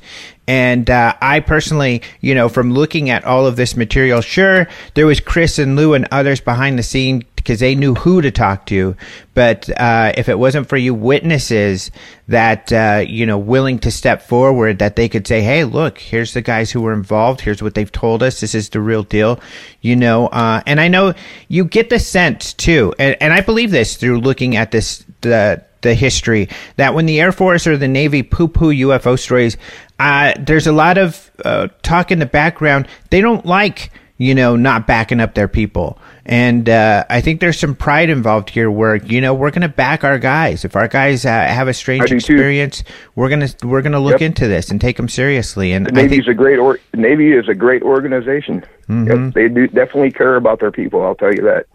[0.49, 5.07] And uh, I personally, you know, from looking at all of this material, sure, there
[5.07, 8.67] was Chris and Lou and others behind the scene because they knew who to talk
[8.67, 8.95] to.
[9.33, 11.91] But uh, if it wasn't for you witnesses
[12.29, 16.35] that, uh, you know, willing to step forward, that they could say, hey, look, here's
[16.35, 17.41] the guys who were involved.
[17.41, 18.41] Here's what they've told us.
[18.41, 19.41] This is the real deal,
[19.81, 20.29] you know.
[20.29, 21.15] Uh, and I know
[21.49, 25.65] you get the sense, too, and, and I believe this through looking at this, the,
[25.81, 29.57] the history that when the Air Force or the Navy poo poo UFO stories,
[29.99, 32.89] uh, there's a lot of uh, talk in the background.
[33.11, 35.99] They don't like, you know, not backing up their people.
[36.31, 39.69] And uh, I think there's some pride involved here where, you know, we're going to
[39.69, 40.65] back our guys.
[40.65, 42.17] If our guys uh, have a strange do too.
[42.17, 42.85] experience,
[43.17, 44.23] we're going to we're going to look Yep.
[44.23, 45.73] into this and take them seriously.
[45.73, 48.65] And The Navy's think a great or Navy is a great organization.
[48.89, 49.09] Mhm.
[49.27, 51.05] Yep, they do definitely care about their people.
[51.05, 51.67] I'll tell you that.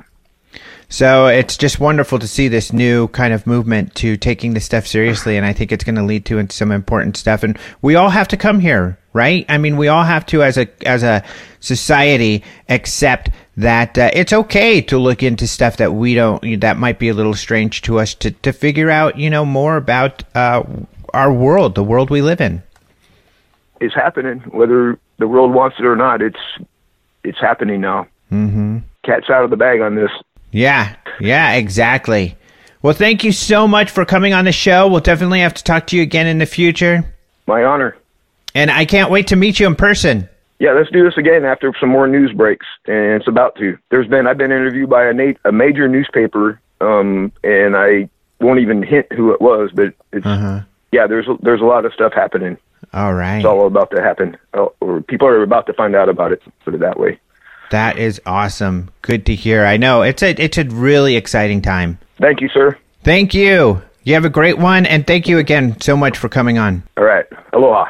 [0.87, 4.87] So it's just wonderful to see this new kind of movement to taking this stuff
[4.87, 7.43] seriously, and I think it's going to lead to some important stuff.
[7.43, 9.45] And we all have to come here, right?
[9.49, 11.23] I mean, we all have to, as a as a
[11.59, 16.99] society, accept that uh, it's okay to look into stuff that we don't that might
[16.99, 20.63] be a little strange to us to to figure out, you know, more about uh,
[21.13, 22.61] our world, the world we live in.
[23.79, 26.21] It's happening, whether the world wants it or not.
[26.21, 26.39] It's
[27.23, 28.07] it's happening now.
[28.31, 28.79] Mm-hmm.
[29.03, 30.11] Cat's out of the bag on this.
[30.51, 32.37] Yeah, yeah, exactly.
[32.81, 34.87] Well, thank you so much for coming on the show.
[34.87, 37.03] We'll definitely have to talk to you again in the future.
[37.47, 37.97] My honor.
[38.53, 40.29] And I can't wait to meet you in person.
[40.59, 43.77] Yeah, let's do this again after some more news breaks, and it's about to.
[43.91, 48.09] There's been I've been interviewed by a, na- a major newspaper, um, and I
[48.39, 50.61] won't even hint who it was, but it's Uh-huh.
[50.91, 51.07] yeah.
[51.07, 52.57] There's a, there's a lot of stuff happening.
[52.93, 53.37] All right.
[53.37, 56.41] It's all about to happen, uh, or people are about to find out about it.
[56.63, 57.19] Put it that way.
[57.71, 58.91] That is awesome.
[59.01, 59.65] Good to hear.
[59.65, 61.97] I know it's a it's a really exciting time.
[62.21, 62.77] Thank you, sir.
[63.03, 63.81] Thank you.
[64.03, 66.83] You have a great one, and thank you again so much for coming on.
[66.95, 67.25] All right.
[67.53, 67.85] Aloha.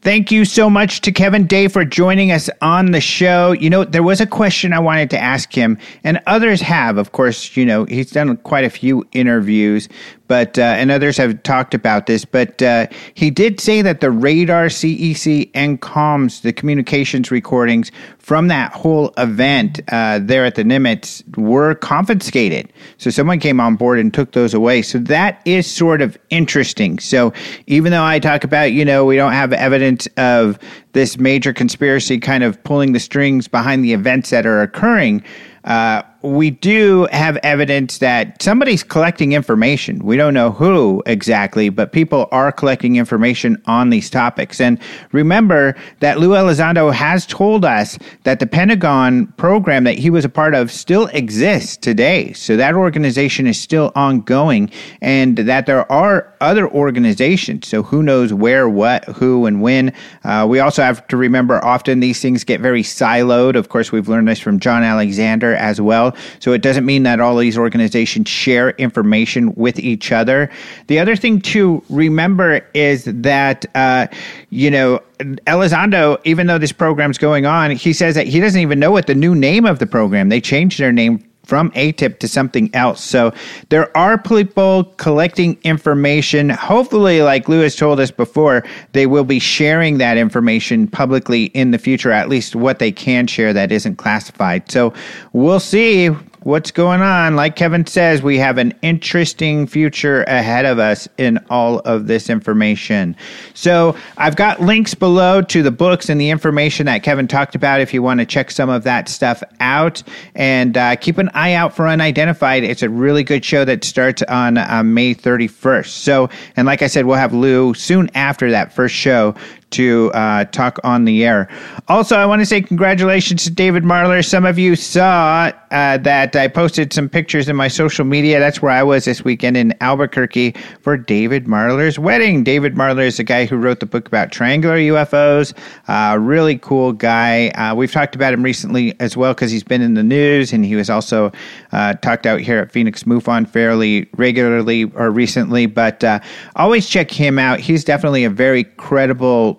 [0.00, 3.50] Thank you so much to Kevin Day for joining us on the show.
[3.50, 6.98] You know, there was a question I wanted to ask him, and others have.
[6.98, 9.88] Of course, you know, he's done quite a few interviews,
[10.28, 14.10] but, uh, and others have talked about this, but uh, he did say that the
[14.10, 20.62] radar, CEC, and comms, the communications recordings from that whole event uh, there at the
[20.62, 22.70] Nimitz were confiscated.
[22.98, 24.82] So someone came on board and took those away.
[24.82, 26.98] So that is sort of interesting.
[26.98, 27.32] So
[27.66, 30.58] even though I talk about, you know, we don't have evidence of
[30.92, 35.24] this major conspiracy kind of pulling the strings behind the events that are occurring,
[35.64, 40.00] uh, we do have evidence that somebody's collecting information.
[40.00, 44.60] We don't know who exactly, but people are collecting information on these topics.
[44.60, 44.80] And
[45.12, 50.28] remember that Lou Elizondo has told us that the Pentagon program that he was a
[50.28, 52.32] part of still exists today.
[52.32, 54.70] So that organization is still ongoing,
[55.00, 57.68] and that there are other organizations.
[57.68, 59.92] So who knows where, what, who, and when.
[60.24, 63.54] Uh, we also have to remember often these things get very siloed.
[63.54, 66.07] Of course, we've learned this from John Alexander as well.
[66.40, 70.50] So it doesn't mean that all these organizations share information with each other.
[70.86, 74.06] The other thing to remember is that, uh,
[74.50, 78.78] you know, Elizondo, even though this program's going on, he says that he doesn't even
[78.78, 80.28] know what the new name of the program.
[80.28, 83.02] They changed their name from ATIP to something else.
[83.02, 83.32] So
[83.70, 86.50] there are people collecting information.
[86.50, 91.78] Hopefully, like Lewis told us before, they will be sharing that information publicly in the
[91.78, 94.70] future, at least what they can share that isn't classified.
[94.70, 94.92] So
[95.32, 97.36] we'll see what's going on.
[97.36, 102.30] Like Kevin says, we have an interesting future ahead of us in all of this
[102.30, 103.16] information.
[103.54, 107.80] So I've got links below to the books and the information that Kevin talked about
[107.80, 110.02] if you want to check some of that stuff out.
[110.34, 112.64] And uh, keep an eye out for Unidentified.
[112.64, 115.88] It's a really good show that starts on uh, May 31st.
[115.88, 119.34] So, and like I said, we'll have Lou soon after that first show
[119.70, 121.48] to uh, talk on the air.
[121.88, 124.24] Also, I want to say congratulations to David Marler.
[124.24, 128.38] Some of you saw uh, that I posted some pictures in my social media.
[128.38, 132.44] That's where I was this weekend in Albuquerque for David Marler's wedding.
[132.44, 135.52] David Marler is the guy who wrote the book about triangular UFOs.
[135.88, 137.48] Uh, really cool guy.
[137.48, 140.64] Uh, we've talked about him recently as well because he's been in the news and
[140.64, 141.30] he was also
[141.72, 145.66] uh, talked out here at Phoenix MUFON fairly regularly or recently.
[145.66, 146.20] But uh,
[146.56, 147.60] always check him out.
[147.60, 149.57] He's definitely a very credible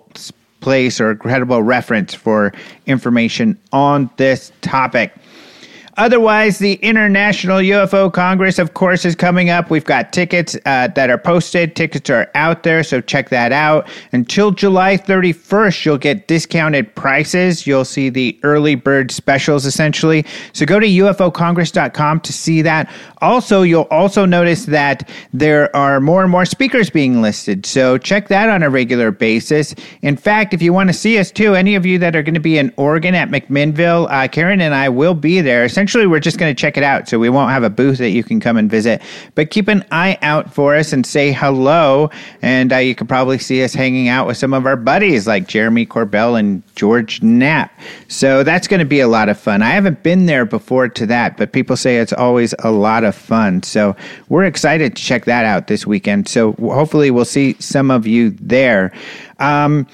[0.60, 2.52] place or credible reference for
[2.86, 5.14] information on this topic.
[6.00, 9.68] Otherwise, the International UFO Congress, of course, is coming up.
[9.68, 11.76] We've got tickets uh, that are posted.
[11.76, 13.86] Tickets are out there, so check that out.
[14.12, 17.66] Until July 31st, you'll get discounted prices.
[17.66, 20.24] You'll see the early bird specials, essentially.
[20.54, 22.90] So go to UFOCongress.com to see that.
[23.20, 27.66] Also, you'll also notice that there are more and more speakers being listed.
[27.66, 29.74] So check that on a regular basis.
[30.00, 32.32] In fact, if you want to see us too, any of you that are going
[32.32, 35.62] to be in Oregon at McMinnville, uh, Karen and I will be there.
[35.62, 37.08] Essentially, we're just going to check it out.
[37.08, 39.02] So we won't have a booth that you can come and visit.
[39.34, 42.10] But keep an eye out for us and say hello.
[42.42, 45.48] And uh, you can probably see us hanging out with some of our buddies like
[45.48, 47.72] Jeremy Corbell and George Knapp.
[48.08, 49.62] So that's going to be a lot of fun.
[49.62, 53.14] I haven't been there before to that, but people say it's always a lot of
[53.14, 53.62] fun.
[53.62, 53.96] So
[54.28, 56.28] we're excited to check that out this weekend.
[56.28, 58.92] So hopefully we'll see some of you there.
[59.38, 59.86] Um,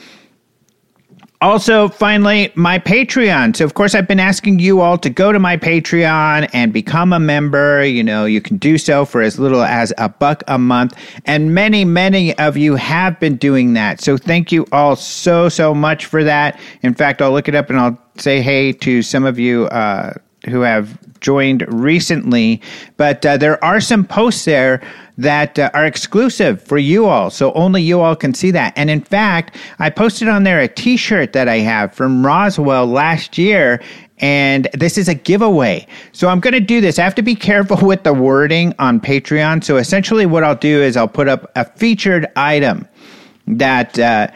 [1.41, 3.57] also, finally, my Patreon.
[3.57, 7.13] So, of course, I've been asking you all to go to my Patreon and become
[7.13, 7.85] a member.
[7.85, 10.97] You know, you can do so for as little as a buck a month.
[11.25, 14.01] And many, many of you have been doing that.
[14.01, 16.59] So, thank you all so, so much for that.
[16.83, 19.67] In fact, I'll look it up and I'll say hey to some of you.
[19.67, 20.15] Uh,
[20.49, 22.63] who have joined recently,
[22.97, 24.81] but uh, there are some posts there
[25.19, 27.31] that uh, are exclusive for you all.
[27.31, 28.73] So only you all can see that.
[28.77, 32.87] And in fact, I posted on there a t shirt that I have from Roswell
[32.87, 33.83] last year.
[34.19, 35.89] And this is a giveaway.
[36.13, 37.01] So I'm going to do this.
[37.01, 39.65] I have to be careful with the wording on Patreon.
[39.65, 42.87] So essentially, what I'll do is I'll put up a featured item
[43.49, 44.29] that uh,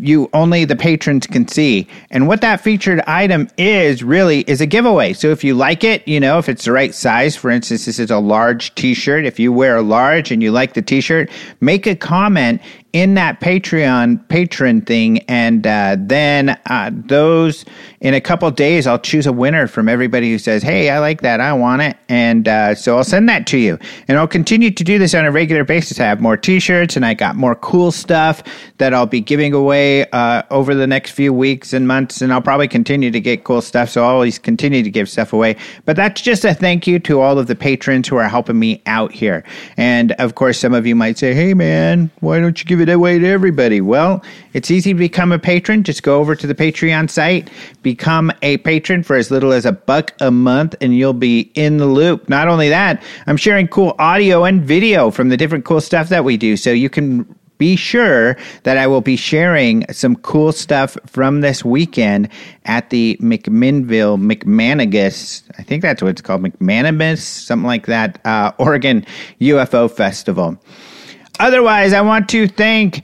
[0.00, 1.86] you only the patrons can see.
[2.10, 5.12] And what that featured item is really is a giveaway.
[5.12, 7.98] So if you like it, you know, if it's the right size, for instance, this
[7.98, 9.24] is a large t-shirt.
[9.24, 11.30] If you wear a large and you like the t-shirt,
[11.60, 12.60] make a comment
[12.92, 17.64] in that Patreon patron thing, and uh, then uh, those
[18.00, 21.20] in a couple days, I'll choose a winner from everybody who says, "Hey, I like
[21.22, 23.78] that, I want it," and uh, so I'll send that to you.
[24.06, 26.00] And I'll continue to do this on a regular basis.
[26.00, 28.42] I have more T-shirts, and I got more cool stuff
[28.78, 32.42] that I'll be giving away uh, over the next few weeks and months, and I'll
[32.42, 33.90] probably continue to get cool stuff.
[33.90, 35.56] So I'll always continue to give stuff away.
[35.84, 38.82] But that's just a thank you to all of the patrons who are helping me
[38.86, 39.44] out here.
[39.76, 42.88] And of course, some of you might say, "Hey, man, why don't you give give
[42.88, 43.80] it away to everybody?
[43.80, 44.22] Well,
[44.52, 45.82] it's easy to become a patron.
[45.82, 47.50] Just go over to the Patreon site,
[47.82, 51.78] become a patron for as little as a buck a month, and you'll be in
[51.78, 52.28] the loop.
[52.28, 56.22] Not only that, I'm sharing cool audio and video from the different cool stuff that
[56.22, 56.56] we do.
[56.56, 57.26] So you can
[57.58, 62.28] be sure that I will be sharing some cool stuff from this weekend
[62.64, 68.52] at the McMinnville, McManagus, I think that's what it's called, McManamus, something like that, uh,
[68.58, 69.04] Oregon
[69.40, 70.56] UFO Festival.
[71.38, 73.02] Otherwise, I want to thank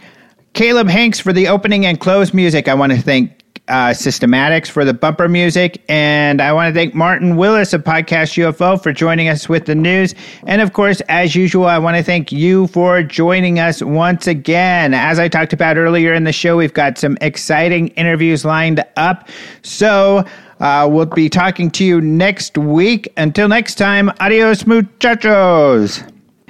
[0.55, 2.69] Caleb Hanks for the opening and close music.
[2.69, 5.83] I want to thank uh, Systematics for the bumper music.
[5.89, 9.75] And I want to thank Martin Willis of Podcast UFO for joining us with the
[9.75, 10.15] news.
[10.47, 14.93] And of course, as usual, I want to thank you for joining us once again.
[14.95, 19.29] As I talked about earlier in the show, we've got some exciting interviews lined up.
[19.63, 20.25] So,
[20.61, 23.13] uh, we'll be talking to you next week.
[23.17, 26.05] Until next time, adios, muchachos.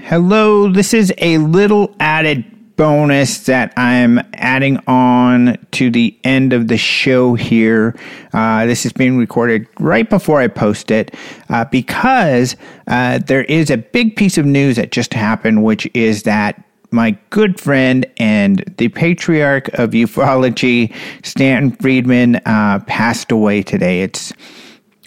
[0.07, 6.69] Hello, this is a little added bonus that I'm adding on to the end of
[6.69, 7.97] the show here.
[8.35, 11.15] Uh, this is being recorded right before I post it
[11.49, 12.55] uh, because
[12.87, 17.13] uh, there is a big piece of news that just happened, which is that my
[17.31, 20.95] good friend and the patriarch of ufology,
[21.25, 24.03] Stanton Friedman, uh, passed away today.
[24.03, 24.35] It's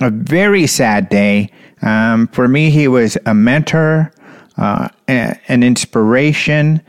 [0.02, 1.52] a very sad day.
[1.84, 4.12] Um, for me, he was a mentor
[4.58, 6.82] uh, an inspiration.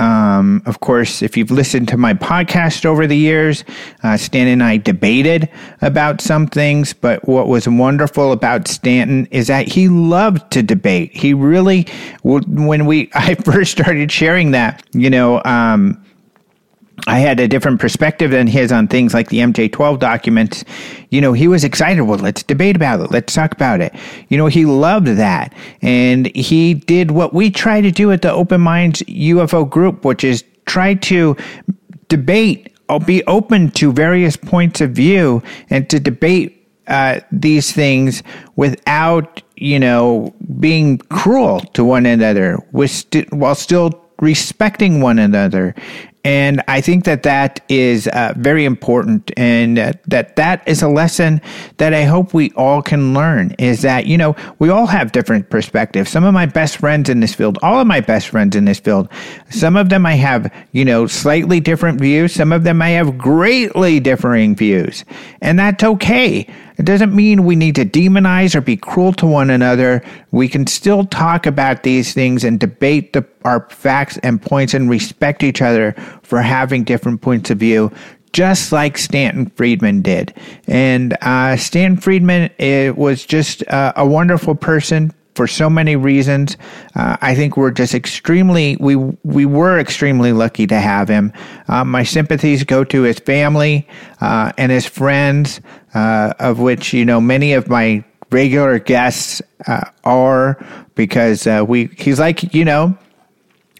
[0.00, 3.64] Um, of course, if you've listened to my podcast over the years,
[4.04, 5.48] uh, and I debated
[5.82, 11.16] about some things, but what was wonderful about Stanton is that he loved to debate.
[11.16, 11.88] He really,
[12.22, 16.00] when we I first started sharing that, you know, um,
[17.08, 20.62] I had a different perspective than his on things like the MJ12 documents.
[21.08, 22.02] You know, he was excited.
[22.02, 23.10] Well, let's debate about it.
[23.10, 23.94] Let's talk about it.
[24.28, 25.54] You know, he loved that.
[25.80, 30.22] And he did what we try to do at the Open Minds UFO group, which
[30.22, 31.34] is try to
[32.08, 38.22] debate, or be open to various points of view and to debate uh, these things
[38.56, 45.74] without, you know, being cruel to one another with st- while still respecting one another
[46.24, 50.88] and I think that that is uh, very important, and uh, that that is a
[50.88, 51.40] lesson
[51.76, 53.54] that I hope we all can learn.
[53.58, 56.10] Is that you know we all have different perspectives.
[56.10, 58.80] Some of my best friends in this field, all of my best friends in this
[58.80, 59.08] field,
[59.50, 62.32] some of them I have you know slightly different views.
[62.34, 65.04] Some of them I have greatly differing views,
[65.40, 66.46] and that's okay.
[66.78, 70.00] It doesn't mean we need to demonize or be cruel to one another.
[70.30, 74.88] We can still talk about these things and debate the, our facts and points and
[74.88, 77.92] respect each other for having different points of view,
[78.32, 80.34] just like Stanton Friedman did.
[80.66, 86.56] And uh, Friedman it was just uh, a wonderful person for so many reasons.
[86.96, 91.32] Uh, I think we're just extremely we we were extremely lucky to have him.
[91.68, 93.86] Uh, my sympathies go to his family
[94.20, 95.60] uh, and his friends,
[95.94, 99.40] uh, of which you know many of my regular guests
[100.04, 100.58] are
[100.96, 102.98] because we he's like you know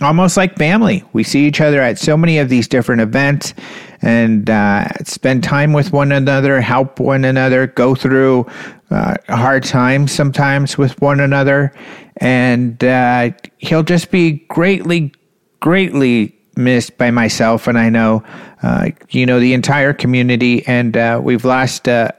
[0.01, 1.05] almost like family.
[1.13, 3.55] We see each other at so many of these different events
[4.01, 8.47] and uh, spend time with one another, help one another, go through
[8.91, 11.73] uh, hard times sometimes with one another.
[12.19, 15.13] And uh, he'll just be greatly,
[15.61, 17.67] greatly missed by myself.
[17.67, 18.23] And I know,
[18.63, 20.67] uh, you know, the entire community.
[20.67, 22.15] And uh, we've lost a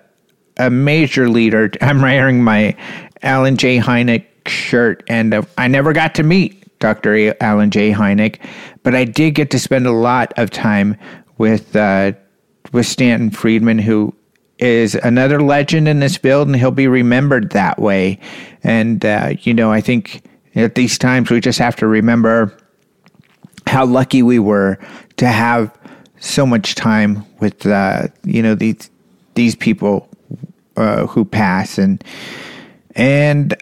[0.69, 1.71] major leader.
[1.81, 2.75] I'm wearing my
[3.21, 3.79] Alan J.
[3.79, 7.35] Hynek shirt, and uh, I never got to meet Dr.
[7.41, 7.91] Alan J.
[7.91, 8.39] Hynek,
[8.83, 10.97] but I did get to spend a lot of time
[11.37, 12.13] with uh,
[12.71, 14.13] with Stanton Friedman, who
[14.57, 18.19] is another legend in this field, and he'll be remembered that way.
[18.63, 20.23] And uh, you know, I think
[20.55, 22.55] at these times we just have to remember
[23.67, 24.77] how lucky we were
[25.17, 25.77] to have
[26.19, 28.89] so much time with uh, you know these
[29.35, 30.09] these people
[30.75, 32.03] uh, who pass and
[32.95, 33.55] and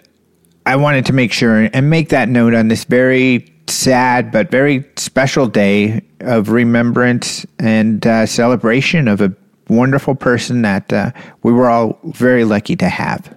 [0.68, 4.84] I wanted to make sure and make that note on this very sad but very
[4.98, 9.34] special day of remembrance and uh, celebration of a
[9.69, 11.11] wonderful person that uh,
[11.41, 13.37] we were all very lucky to have.